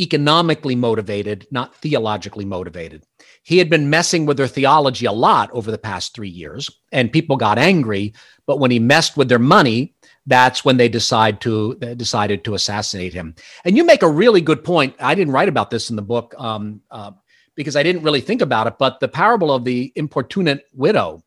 [0.00, 3.04] economically motivated, not theologically motivated.
[3.42, 7.12] He had been messing with their theology a lot over the past three years, and
[7.12, 8.14] people got angry.
[8.46, 9.94] But when he messed with their money,
[10.26, 13.34] that's when they decide to decided to assassinate him.
[13.64, 14.94] And you make a really good point.
[15.00, 17.12] I didn't write about this in the book um, uh,
[17.56, 18.78] because I didn't really think about it.
[18.78, 21.22] But the parable of the importunate widow,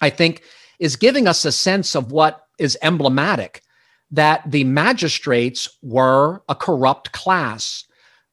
[0.00, 0.42] I think,
[0.80, 3.62] is giving us a sense of what is emblematic
[4.10, 7.84] that the magistrates were a corrupt class,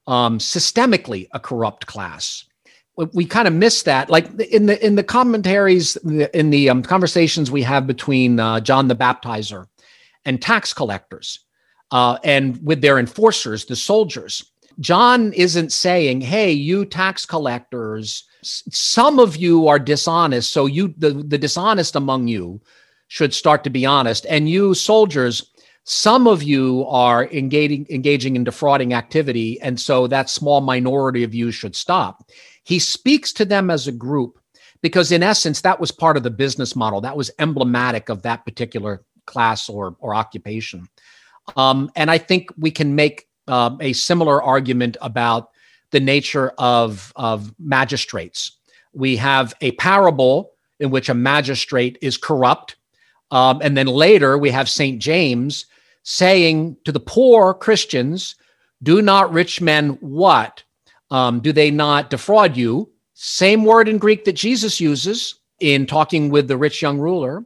[0.08, 2.46] um, systemically a corrupt class.
[2.98, 6.70] We, kind of miss that, like in the in the commentaries, in the, in the
[6.70, 9.68] um, conversations we have between uh, John the Baptizer
[10.24, 11.40] and tax collectors,
[11.92, 14.50] uh, and with their enforcers, the soldiers.
[14.80, 21.12] John isn't saying, "Hey, you tax collectors." some of you are dishonest so you the,
[21.12, 22.62] the dishonest among you
[23.08, 25.52] should start to be honest and you soldiers
[25.84, 31.34] some of you are engaging engaging in defrauding activity and so that small minority of
[31.34, 32.30] you should stop
[32.66, 34.38] he speaks to them as a group
[34.82, 38.44] because in essence that was part of the business model that was emblematic of that
[38.46, 40.88] particular class or or occupation
[41.56, 45.50] um, and i think we can make uh, a similar argument about
[45.96, 48.52] the nature of, of magistrates.
[48.92, 52.76] We have a parable in which a magistrate is corrupt.
[53.32, 55.00] Um, and then later we have St.
[55.00, 55.66] James
[56.04, 58.36] saying to the poor Christians,
[58.84, 60.65] Do not rich men what?
[61.12, 62.90] Um, do they not defraud you?
[63.14, 67.46] Same word in Greek that Jesus uses in talking with the rich young ruler.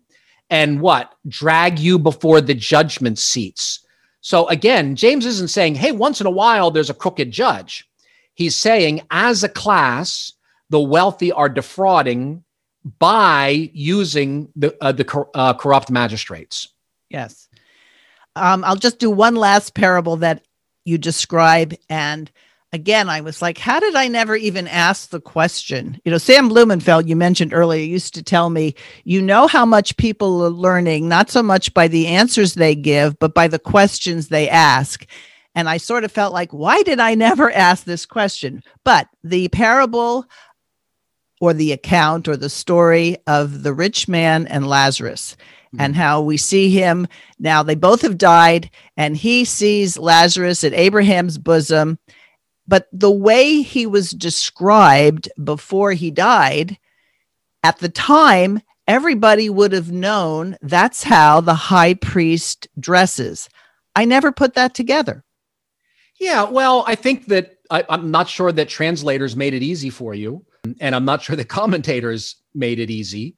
[0.50, 1.14] And what?
[1.28, 3.86] Drag you before the judgment seats.
[4.22, 7.88] So again, James isn't saying, hey, once in a while there's a crooked judge.
[8.34, 10.34] He's saying, as a class,
[10.70, 12.44] the wealthy are defrauding
[13.00, 16.70] by using the uh, the uh, corrupt magistrates.
[17.10, 17.50] Yes.
[18.36, 20.46] Um, I'll just do one last parable that
[20.86, 22.32] you describe, and
[22.72, 26.00] again, I was like, how did I never even ask the question?
[26.06, 29.98] You know, Sam Blumenfeld, you mentioned earlier, used to tell me, you know how much
[29.98, 34.28] people are learning, not so much by the answers they give, but by the questions
[34.28, 35.06] they ask.
[35.56, 38.64] And I sort of felt like, why did I never ask this question?
[38.84, 40.26] But the parable
[41.42, 45.38] or the account or the story of the rich man and Lazarus
[45.74, 45.82] mm-hmm.
[45.82, 47.08] and how we see him
[47.40, 51.98] now, they both have died, and he sees Lazarus at Abraham's bosom.
[52.70, 56.78] But the way he was described before he died,
[57.64, 63.50] at the time, everybody would have known that's how the high priest dresses.
[63.96, 65.24] I never put that together.
[66.20, 70.14] Yeah, well, I think that I, am not sure that translators made it easy for
[70.14, 70.46] you,
[70.80, 73.36] and I'm not sure the commentators made it easy,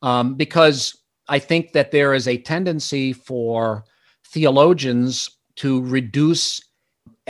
[0.00, 0.96] um, because
[1.28, 3.84] I think that there is a tendency for
[4.24, 6.62] theologians to reduce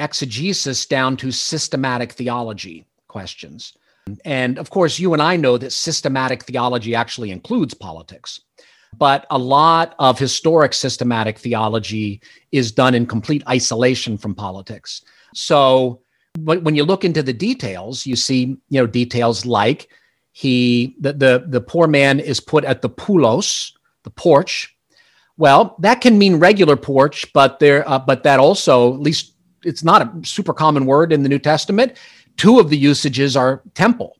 [0.01, 3.74] exegesis down to systematic theology questions.
[4.24, 8.40] And of course, you and I know that systematic theology actually includes politics.
[8.98, 12.20] but a lot of historic systematic theology
[12.53, 15.03] is done in complete isolation from politics.
[15.34, 16.01] So
[16.38, 19.88] when you look into the details, you see, you know, details like
[20.32, 23.72] he the the, the poor man is put at the poulos,
[24.05, 24.74] the porch.
[25.36, 29.30] Well, that can mean regular porch, but there, uh, but that also, at least,
[29.64, 31.96] it's not a super common word in the New Testament.
[32.36, 34.16] Two of the usages are temple.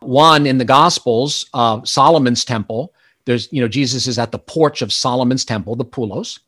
[0.00, 2.92] One in the Gospels, uh, Solomon's temple,
[3.24, 6.40] there's, you know, Jesus is at the porch of Solomon's temple, the Pulos,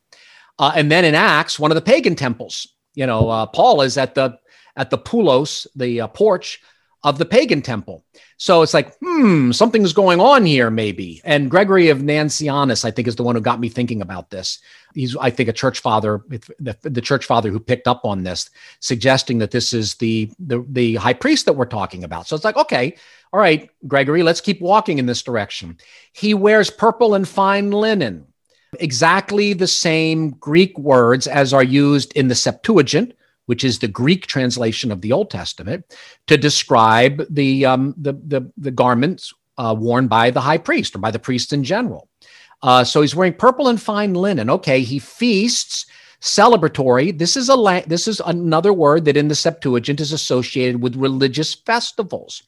[0.58, 3.98] Uh, and then in Acts, one of the pagan temples, you know, uh, Paul is
[3.98, 4.38] at the
[4.76, 6.60] at the Pulos, the uh, porch
[7.06, 8.04] of the pagan temple.
[8.36, 11.22] So it's like, hmm, something's going on here, maybe.
[11.24, 14.58] And Gregory of Nazianzus, I think, is the one who got me thinking about this.
[14.92, 16.22] He's, I think, a church father,
[16.58, 18.50] the, the church father who picked up on this,
[18.80, 22.26] suggesting that this is the, the the high priest that we're talking about.
[22.26, 22.96] So it's like, okay,
[23.32, 25.78] all right, Gregory, let's keep walking in this direction.
[26.12, 28.26] He wears purple and fine linen,
[28.80, 33.14] exactly the same Greek words as are used in the Septuagint,
[33.46, 35.84] which is the Greek translation of the Old Testament,
[36.26, 40.98] to describe the um, the, the, the garments uh, worn by the high priest or
[40.98, 42.08] by the priest in general.
[42.62, 44.50] Uh, so he's wearing purple and fine linen.
[44.50, 45.86] Okay, he feasts
[46.20, 47.16] celebratory.
[47.16, 50.96] This is a la- this is another word that in the Septuagint is associated with
[50.96, 52.42] religious festivals.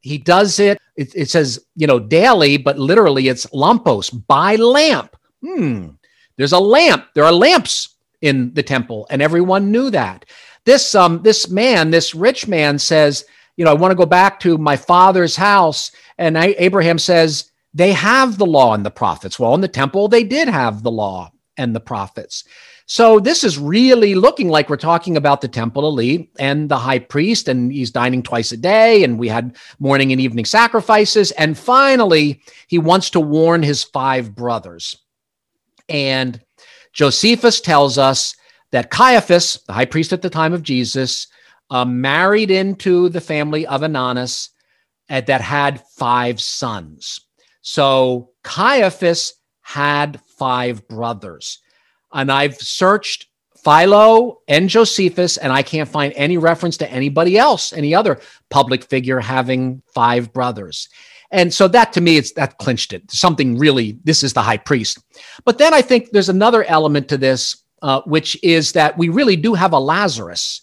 [0.00, 5.16] He does it, it, it says, you know, daily, but literally it's lampos, by lamp.
[5.44, 5.88] Hmm.
[6.36, 7.06] There's a lamp.
[7.14, 10.24] There are lamps in the temple, and everyone knew that.
[10.64, 13.24] This um this man, this rich man says,
[13.56, 15.90] you know, I want to go back to my father's house.
[16.16, 19.38] And I, Abraham says, they have the law and the prophets.
[19.38, 22.44] Well, in the temple, they did have the law and the prophets.
[22.86, 27.00] So this is really looking like we're talking about the temple elite and the high
[27.00, 31.32] priest, and he's dining twice a day, and we had morning and evening sacrifices.
[31.32, 34.96] And finally, he wants to warn his five brothers.
[35.88, 36.40] And
[36.98, 38.34] Josephus tells us
[38.72, 41.28] that Caiaphas, the high priest at the time of Jesus,
[41.70, 44.48] uh, married into the family of Ananus
[45.08, 47.20] uh, that had five sons.
[47.60, 51.60] So Caiaphas had five brothers.
[52.12, 53.26] And I've searched
[53.62, 58.20] Philo and Josephus, and I can't find any reference to anybody else, any other
[58.50, 60.88] public figure having five brothers.
[61.30, 63.10] And so that to me, it's that clinched it.
[63.10, 64.98] Something really, this is the high priest.
[65.44, 69.36] But then I think there's another element to this, uh, which is that we really
[69.36, 70.62] do have a Lazarus.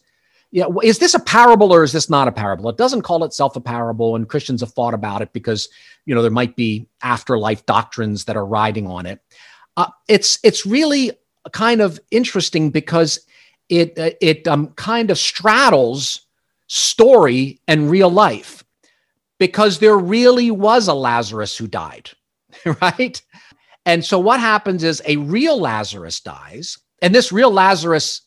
[0.52, 2.70] Yeah, is this a parable or is this not a parable?
[2.70, 5.68] It doesn't call itself a parable, and Christians have thought about it because
[6.06, 9.20] you know there might be afterlife doctrines that are riding on it.
[9.76, 11.12] Uh, it's it's really
[11.52, 13.20] kind of interesting because
[13.70, 16.22] it uh, it um, kind of straddles
[16.68, 18.65] story and real life
[19.40, 22.12] because there really was a Lazarus who died,
[22.82, 23.22] right?
[23.86, 28.22] And so what happens is a real Lazarus dies, and this real Lazarus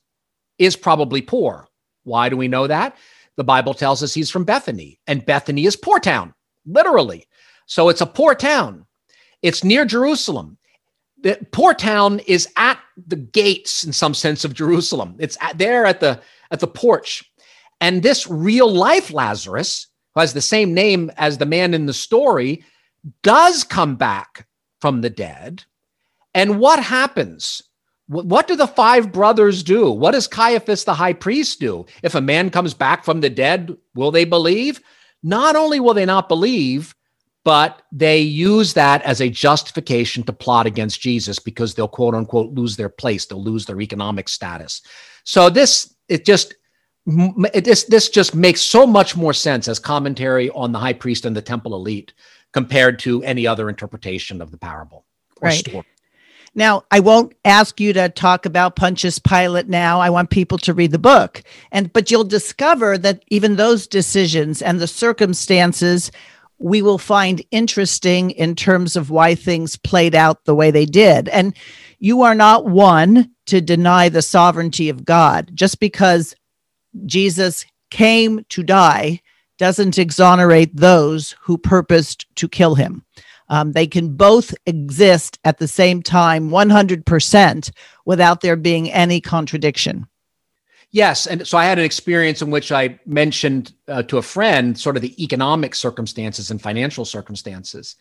[0.59, 1.66] is probably poor.
[2.04, 2.96] Why do we know that?
[3.36, 6.34] The Bible tells us he's from Bethany, and Bethany is poor town,
[6.66, 7.26] literally.
[7.66, 8.86] So it's a poor town.
[9.42, 10.59] It's near Jerusalem
[11.22, 15.16] the poor town is at the gates in some sense of Jerusalem.
[15.18, 17.24] It's at, there at the at the porch.
[17.80, 21.92] And this real life Lazarus, who has the same name as the man in the
[21.92, 22.64] story,
[23.22, 24.46] does come back
[24.80, 25.64] from the dead.
[26.34, 27.62] And what happens?
[28.06, 29.90] What do the five brothers do?
[29.90, 31.84] What does Caiaphas the high priest do?
[32.02, 34.80] If a man comes back from the dead, will they believe?
[35.22, 36.94] Not only will they not believe,
[37.44, 42.52] but they use that as a justification to plot against Jesus because they'll quote unquote
[42.52, 44.82] lose their place, they'll lose their economic status.
[45.24, 46.54] So this it just
[47.09, 51.34] this this just makes so much more sense as commentary on the high priest and
[51.34, 52.12] the temple elite
[52.52, 55.04] compared to any other interpretation of the parable
[55.40, 55.66] right.
[55.66, 55.84] Story.
[56.54, 60.00] Now, I won't ask you to talk about Pontius Pilate now.
[60.00, 61.42] I want people to read the book.
[61.70, 66.11] And but you'll discover that even those decisions and the circumstances
[66.59, 71.28] we will find interesting in terms of why things played out the way they did.
[71.28, 71.56] And
[72.00, 75.52] you are not one to deny the sovereignty of God.
[75.54, 76.34] Just because
[77.07, 79.20] Jesus came to die
[79.59, 83.05] doesn't exonerate those who purposed to kill him.
[83.49, 87.70] Um, they can both exist at the same time 100%
[88.05, 90.07] without there being any contradiction.
[90.90, 91.26] Yes.
[91.26, 94.96] And so I had an experience in which I mentioned uh, to a friend sort
[94.96, 97.96] of the economic circumstances and financial circumstances.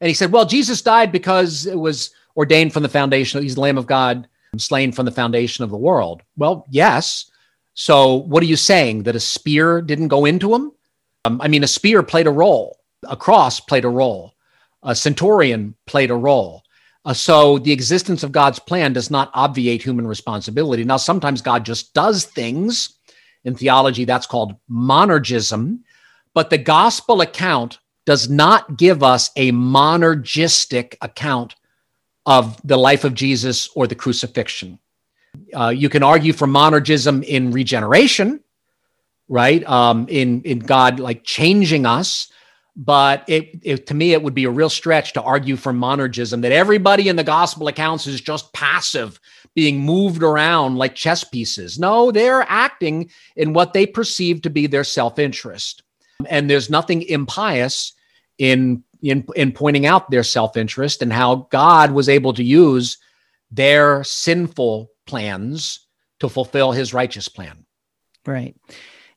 [0.00, 3.42] And he said, Well, Jesus died because it was ordained from the foundation.
[3.42, 6.22] He's the Lamb of God, slain from the foundation of the world.
[6.36, 7.28] Well, yes.
[7.80, 9.04] So what are you saying?
[9.04, 10.72] That a spear didn't go into him?
[11.24, 14.34] Um, I mean, a spear played a role, a cross played a role,
[14.82, 16.64] a centurion played a role.
[17.04, 20.82] Uh, so the existence of God's plan does not obviate human responsibility.
[20.82, 22.98] Now, sometimes God just does things.
[23.44, 25.78] In theology, that's called monergism.
[26.34, 31.54] But the gospel account does not give us a monergistic account
[32.26, 34.80] of the life of Jesus or the crucifixion.
[35.54, 38.40] Uh, you can argue for monergism in regeneration,
[39.28, 39.66] right?
[39.68, 42.30] Um, in in God like changing us,
[42.76, 46.42] but it, it, to me it would be a real stretch to argue for monergism
[46.42, 49.18] that everybody in the gospel accounts is just passive
[49.54, 51.78] being moved around like chess pieces.
[51.78, 55.82] No they're acting in what they perceive to be their self-interest.
[56.28, 57.92] And there's nothing impious
[58.38, 62.98] in in in pointing out their self-interest and how god was able to use
[63.50, 65.88] their sinful plans
[66.20, 67.66] to fulfill his righteous plan
[68.24, 68.54] right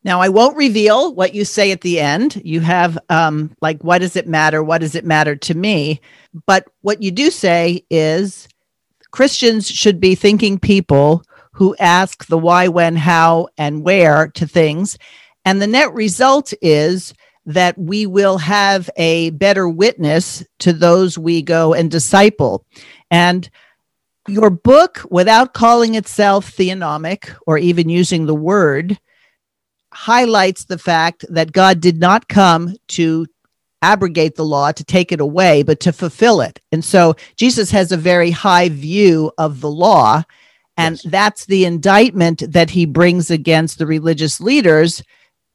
[0.03, 2.41] now, I won't reveal what you say at the end.
[2.43, 4.63] You have, um, like, what does it matter?
[4.63, 6.01] What does it matter to me?
[6.47, 8.47] But what you do say is
[9.11, 11.23] Christians should be thinking people
[11.53, 14.97] who ask the why, when, how, and where to things.
[15.45, 17.13] And the net result is
[17.45, 22.65] that we will have a better witness to those we go and disciple.
[23.11, 23.49] And
[24.28, 28.99] your book, without calling itself theonomic or even using the word,
[29.93, 33.26] highlights the fact that God did not come to
[33.82, 36.59] abrogate the law, to take it away, but to fulfill it.
[36.72, 40.24] And so Jesus has a very high view of the law.
[40.78, 41.11] And yes.
[41.11, 45.03] that's the indictment that he brings against the religious leaders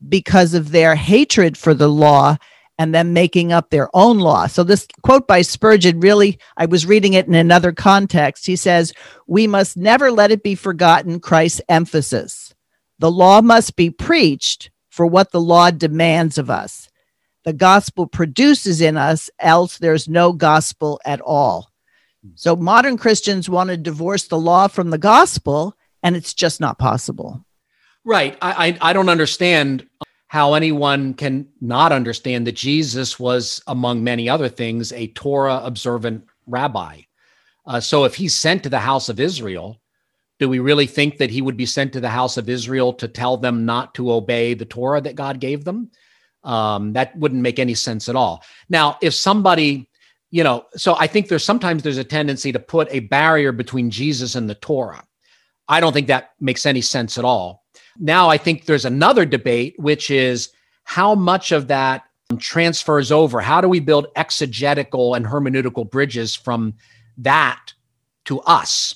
[0.09, 2.37] because of their hatred for the law
[2.79, 4.47] and them making up their own law.
[4.47, 8.47] So, this quote by Spurgeon really, I was reading it in another context.
[8.47, 8.93] He says,
[9.27, 12.55] We must never let it be forgotten Christ's emphasis.
[12.99, 16.89] The law must be preached for what the law demands of us.
[17.45, 21.71] The gospel produces in us, else there's no gospel at all.
[22.35, 26.79] So modern Christians want to divorce the law from the gospel, and it's just not
[26.79, 27.45] possible.
[28.05, 28.37] Right.
[28.43, 29.87] I, I, I don't understand
[30.29, 36.25] how anyone can not understand that Jesus was, among many other things, a Torah observant
[36.47, 37.03] rabbi.
[37.67, 39.81] Uh, so if he's sent to the house of Israel,
[40.39, 43.09] do we really think that he would be sent to the house of Israel to
[43.09, 45.91] tell them not to obey the Torah that God gave them?
[46.45, 48.45] Um, that wouldn't make any sense at all.
[48.69, 49.89] Now, if somebody,
[50.31, 53.91] you know, so I think there's sometimes there's a tendency to put a barrier between
[53.91, 55.05] Jesus and the Torah.
[55.69, 57.65] I don't think that makes any sense at all.
[57.99, 60.51] Now, I think there's another debate, which is
[60.85, 62.05] how much of that
[62.39, 63.41] transfers over.
[63.41, 66.75] How do we build exegetical and hermeneutical bridges from
[67.19, 67.73] that
[68.27, 68.95] to us?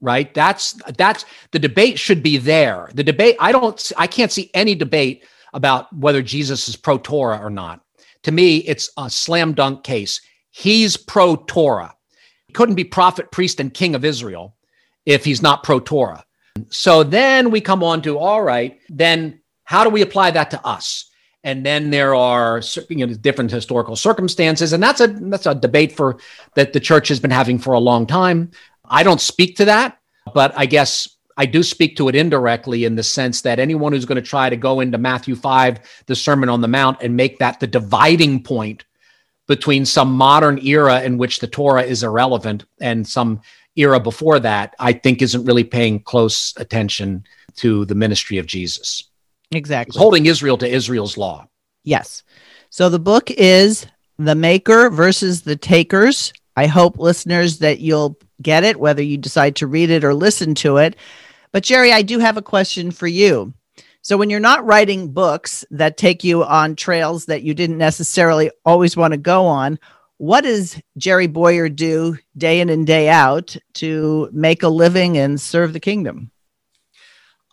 [0.00, 0.32] right?
[0.34, 2.90] That's that's the debate should be there.
[2.94, 7.38] The debate i don't i can't see any debate about whether jesus is pro torah
[7.38, 7.80] or not.
[8.24, 10.20] To me it's a slam dunk case.
[10.50, 11.94] He's pro torah
[12.46, 14.56] he couldn't be prophet priest and king of israel
[15.06, 16.24] if he's not pro torah
[16.68, 19.40] so then we come on to all right then
[19.70, 21.04] how do we apply that to us?
[21.44, 25.92] And then there are you know different historical circumstances and that's a that's a debate
[25.92, 26.18] for
[26.56, 28.50] that the church has been having for a long time.
[28.84, 29.98] I don't speak to that,
[30.34, 34.04] but I guess I do speak to it indirectly in the sense that anyone who's
[34.04, 37.38] going to try to go into Matthew 5, the Sermon on the Mount, and make
[37.38, 38.84] that the dividing point
[39.46, 43.40] between some modern era in which the Torah is irrelevant and some
[43.80, 47.24] era before that, I think isn't really paying close attention
[47.56, 49.04] to the ministry of Jesus.
[49.52, 49.90] Exactly.
[49.90, 51.48] It's holding Israel to Israel's law.
[51.84, 52.22] Yes.
[52.70, 53.86] So the book is
[54.18, 56.32] The Maker versus the Takers.
[56.56, 60.54] I hope listeners that you'll get it, whether you decide to read it or listen
[60.56, 60.96] to it.
[61.52, 63.54] But Jerry, I do have a question for you.
[64.02, 68.50] So, when you're not writing books that take you on trails that you didn't necessarily
[68.64, 69.78] always want to go on,
[70.20, 75.40] what does Jerry Bowyer do day in and day out to make a living and
[75.40, 76.30] serve the kingdom?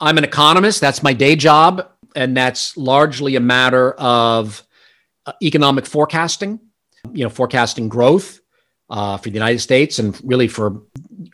[0.01, 0.81] I'm an economist.
[0.81, 1.89] That's my day job.
[2.13, 4.67] And that's largely a matter of
[5.25, 6.59] uh, economic forecasting,
[7.13, 8.41] you know, forecasting growth
[8.89, 10.81] uh, for the United States and really for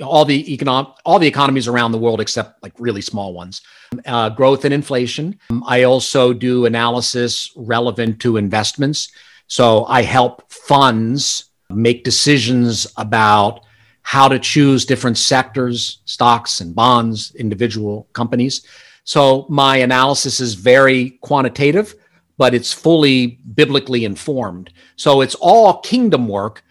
[0.04, 3.64] all the economic all the economies around the world except like really small ones.
[4.06, 5.40] Uh, growth and inflation.
[5.66, 9.12] I also do analysis relevant to investments.
[9.48, 13.62] So I help funds make decisions about
[14.02, 18.66] how to choose different sectors, stocks and bonds, individual companies.
[19.06, 21.96] So my analysis is very quantitative,
[22.38, 24.72] but it's fully biblically informed.
[24.96, 26.64] So it's all kingdom work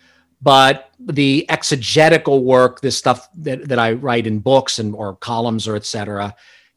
[0.42, 5.68] but the exegetical work, this stuff that, that I write in books and or columns
[5.68, 6.34] or etc.,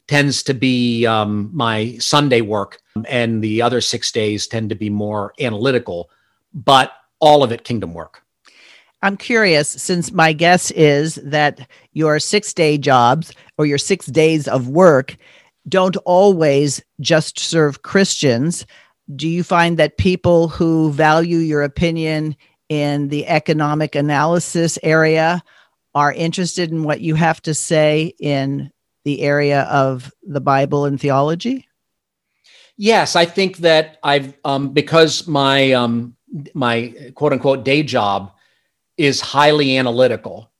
[0.08, 2.78] tends to be um, my Sunday work,
[3.08, 6.10] and the other six days tend to be more analytical,
[6.54, 8.22] but all of it kingdom work.
[9.02, 14.48] I'm curious since my guess is that your six day jobs or your six days
[14.48, 15.16] of work
[15.68, 18.66] don't always just serve Christians.
[19.14, 22.36] Do you find that people who value your opinion
[22.68, 25.42] in the economic analysis area
[25.94, 28.70] are interested in what you have to say in
[29.06, 31.68] the area of the Bible and theology?
[32.76, 36.16] Yes, I think that I've um, because my um,
[36.54, 38.32] my quote unquote day job
[38.96, 40.50] is highly analytical.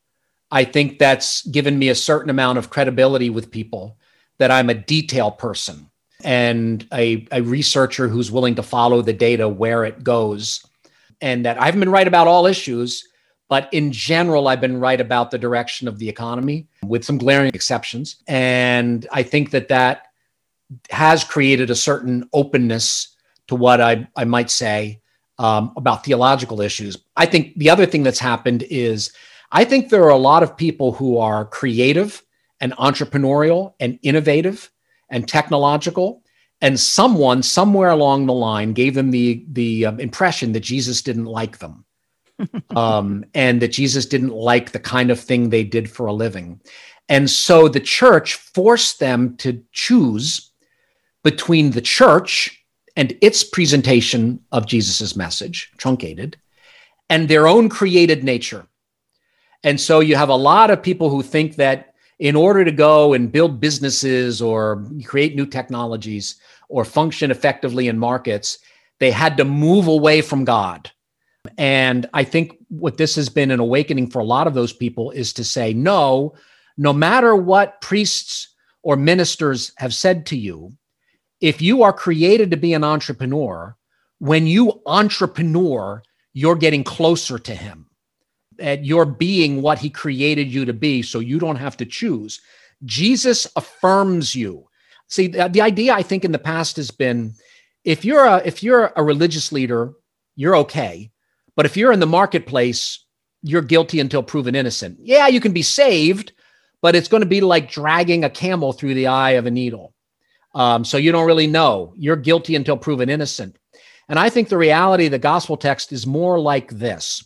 [0.53, 3.99] I think that's given me a certain amount of credibility with people
[4.39, 5.91] that I'm a detail person
[6.23, 10.65] and a, a researcher who's willing to follow the data where it goes.
[11.21, 13.03] And that I haven't been right about all issues,
[13.49, 17.55] but in general, I've been right about the direction of the economy with some glaring
[17.55, 18.17] exceptions.
[18.27, 20.09] And I think that that
[20.91, 23.15] has created a certain openness
[23.47, 25.01] to what I, I might say
[25.39, 26.97] um, about theological issues.
[27.17, 29.13] I think the other thing that's happened is
[29.53, 32.23] I think there are a lot of people who are creative
[32.61, 34.71] and entrepreneurial and innovative
[35.09, 36.23] and technological.
[36.63, 41.27] And someone somewhere along the line gave them the, the um, impression that Jesus didn't
[41.27, 41.85] like them.
[42.77, 46.61] Um, and that Jesus didn't like the kind of thing they did for a living.
[47.09, 50.51] And so the church forced them to choose
[51.23, 52.65] between the church
[52.97, 56.37] and its presentation of Jesus' message, truncated,
[57.11, 58.67] and their own created nature.
[59.63, 63.13] And so you have a lot of people who think that in order to go
[63.13, 66.37] and build businesses or create new technologies
[66.69, 68.59] or function effectively in markets,
[68.99, 70.91] they had to move away from God.
[71.59, 75.11] And I think what this has been an awakening for a lot of those people
[75.11, 76.35] is to say, no,
[76.77, 78.49] no matter what priests
[78.83, 80.73] or ministers have said to you,
[81.41, 83.77] if you are created to be an entrepreneur,
[84.19, 87.87] when you entrepreneur, you're getting closer to him.
[88.59, 92.41] And you're being what he created you to be, so you don't have to choose.
[92.85, 94.67] Jesus affirms you.
[95.09, 97.35] See, the, the idea I think in the past has been
[97.85, 99.93] if you're a if you're a religious leader,
[100.35, 101.11] you're okay.
[101.57, 103.05] But if you're in the marketplace,
[103.43, 104.99] you're guilty until proven innocent.
[105.01, 106.33] Yeah, you can be saved,
[106.83, 109.95] but it's going to be like dragging a camel through the eye of a needle.
[110.55, 111.93] Um, so you don't really know.
[111.97, 113.59] You're guilty until proven innocent.
[114.09, 117.25] And I think the reality of the gospel text is more like this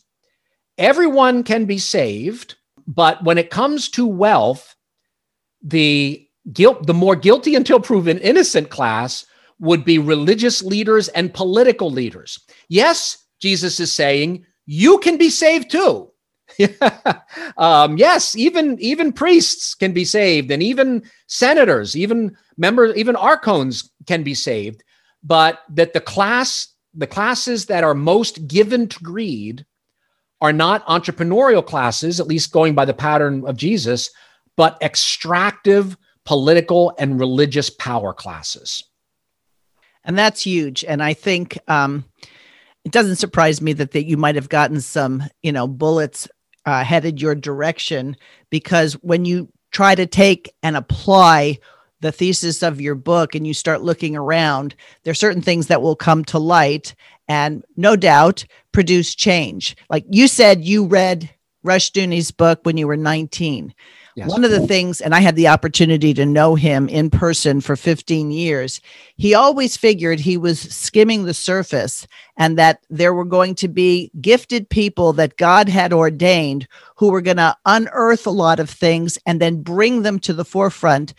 [0.79, 2.57] everyone can be saved,
[2.87, 4.75] but when it comes to wealth,
[5.63, 9.27] the guilt, the more guilty until proven innocent class
[9.59, 12.41] would be religious leaders and political leaders.
[12.69, 16.11] Yes, Jesus is saying you can be saved too.
[17.57, 23.91] um, yes, even even priests can be saved, and even senators, even members, even archons
[24.07, 24.83] can be saved.
[25.23, 29.65] But that the class, the classes that are most given to greed,
[30.41, 34.11] are not entrepreneurial classes, at least going by the pattern of Jesus,
[34.57, 38.85] but extractive political and religious power classes.
[40.05, 40.85] And that's huge.
[40.85, 42.05] And I think um,
[42.85, 46.29] it doesn't surprise me that, that you might have gotten some, you know, bullets
[46.67, 48.17] uh, headed your direction
[48.51, 51.59] because when you try to take and apply
[52.01, 55.83] the thesis of your book and you start looking around, there are certain things that
[55.83, 56.95] will come to light
[57.29, 59.77] and no doubt produce change.
[59.89, 61.31] Like you said, you read
[61.65, 63.75] Rushdoony's book when you were 19.
[64.21, 64.29] Yes.
[64.29, 67.75] One of the things, and I had the opportunity to know him in person for
[67.75, 68.83] 15 years,
[69.17, 72.07] he always figured he was skimming the surface
[72.37, 77.23] and that there were going to be gifted people that God had ordained who were
[77.23, 81.15] going to unearth a lot of things and then bring them to the forefront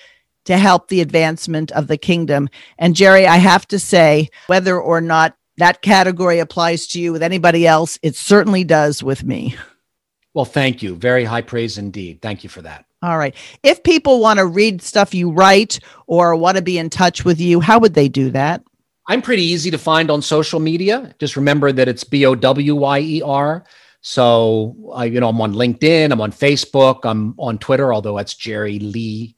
[0.46, 2.50] to help the advancement of the kingdom.
[2.78, 7.24] And Jerry, I have to say, whether or not that category applies to you with
[7.24, 9.56] anybody else, it certainly does with me.
[10.36, 10.94] Well, thank you.
[10.94, 12.22] Very high praise indeed.
[12.22, 12.86] Thank you for that.
[13.04, 13.36] All right.
[13.64, 17.40] If people want to read stuff you write or want to be in touch with
[17.40, 18.64] you, how would they do that?
[19.08, 21.14] I'm pretty easy to find on social media.
[21.20, 23.66] Just remember that it's B O W Y E R.
[24.02, 28.34] So, uh, you know, I'm on LinkedIn, I'm on Facebook, I'm on Twitter, although that's
[28.34, 29.36] Jerry Lee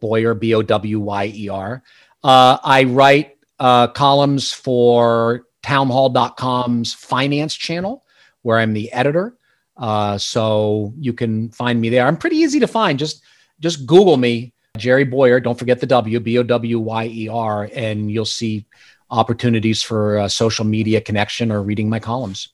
[0.00, 1.82] Bowyer, B O W Y E R.
[2.22, 8.04] Uh, I write uh, columns for townhall.com's finance channel,
[8.42, 9.36] where I'm the editor.
[9.80, 12.06] Uh, so you can find me there.
[12.06, 12.98] I'm pretty easy to find.
[12.98, 13.22] Just
[13.60, 15.40] just Google me, Jerry Bowyer.
[15.40, 18.66] Don't forget the W, B O W Y E R, and you'll see
[19.10, 22.50] opportunities for uh, social media connection or reading my columns.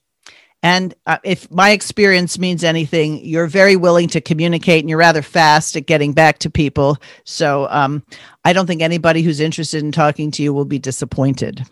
[0.62, 5.22] And uh, if my experience means anything, you're very willing to communicate and you're rather
[5.22, 6.96] fast at getting back to people.
[7.24, 8.02] So um,
[8.44, 11.64] I don't think anybody who's interested in talking to you will be disappointed.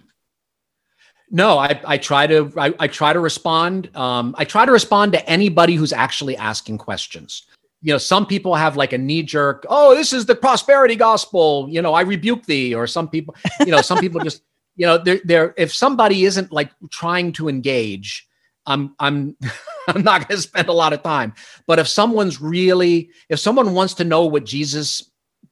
[1.34, 3.94] No, I, I try to I, I try to respond.
[3.96, 7.42] Um, I try to respond to anybody who's actually asking questions.
[7.82, 9.66] You know, some people have like a knee jerk.
[9.68, 11.66] Oh, this is the prosperity gospel.
[11.68, 12.72] You know, I rebuke thee.
[12.72, 14.42] Or some people, you know, some people just,
[14.76, 18.28] you know, they're, they're if somebody isn't like trying to engage,
[18.66, 19.36] I'm I'm
[19.88, 21.34] I'm not going to spend a lot of time.
[21.66, 25.10] But if someone's really, if someone wants to know what Jesus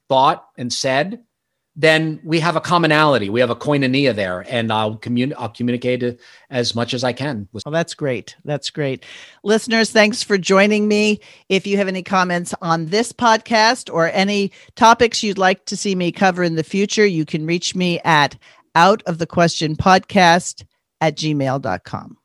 [0.08, 1.24] thought and said,
[1.74, 3.30] then we have a commonality.
[3.30, 5.40] We have a koinonia there, and I'll communicate.
[5.40, 6.20] I'll communicate
[6.50, 7.48] as much as I can.
[7.52, 8.36] Well, that's great.
[8.44, 9.04] That's great,
[9.42, 9.90] listeners.
[9.90, 11.20] Thanks for joining me.
[11.48, 15.94] If you have any comments on this podcast or any topics you'd like to see
[15.94, 18.36] me cover in the future, you can reach me at
[18.74, 20.64] out of the question podcast
[21.00, 22.18] at gmail.com.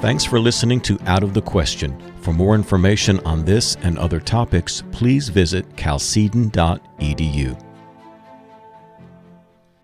[0.00, 2.00] Thanks for listening to Out of the Question.
[2.20, 7.67] For more information on this and other topics, please visit chalcedon.edu.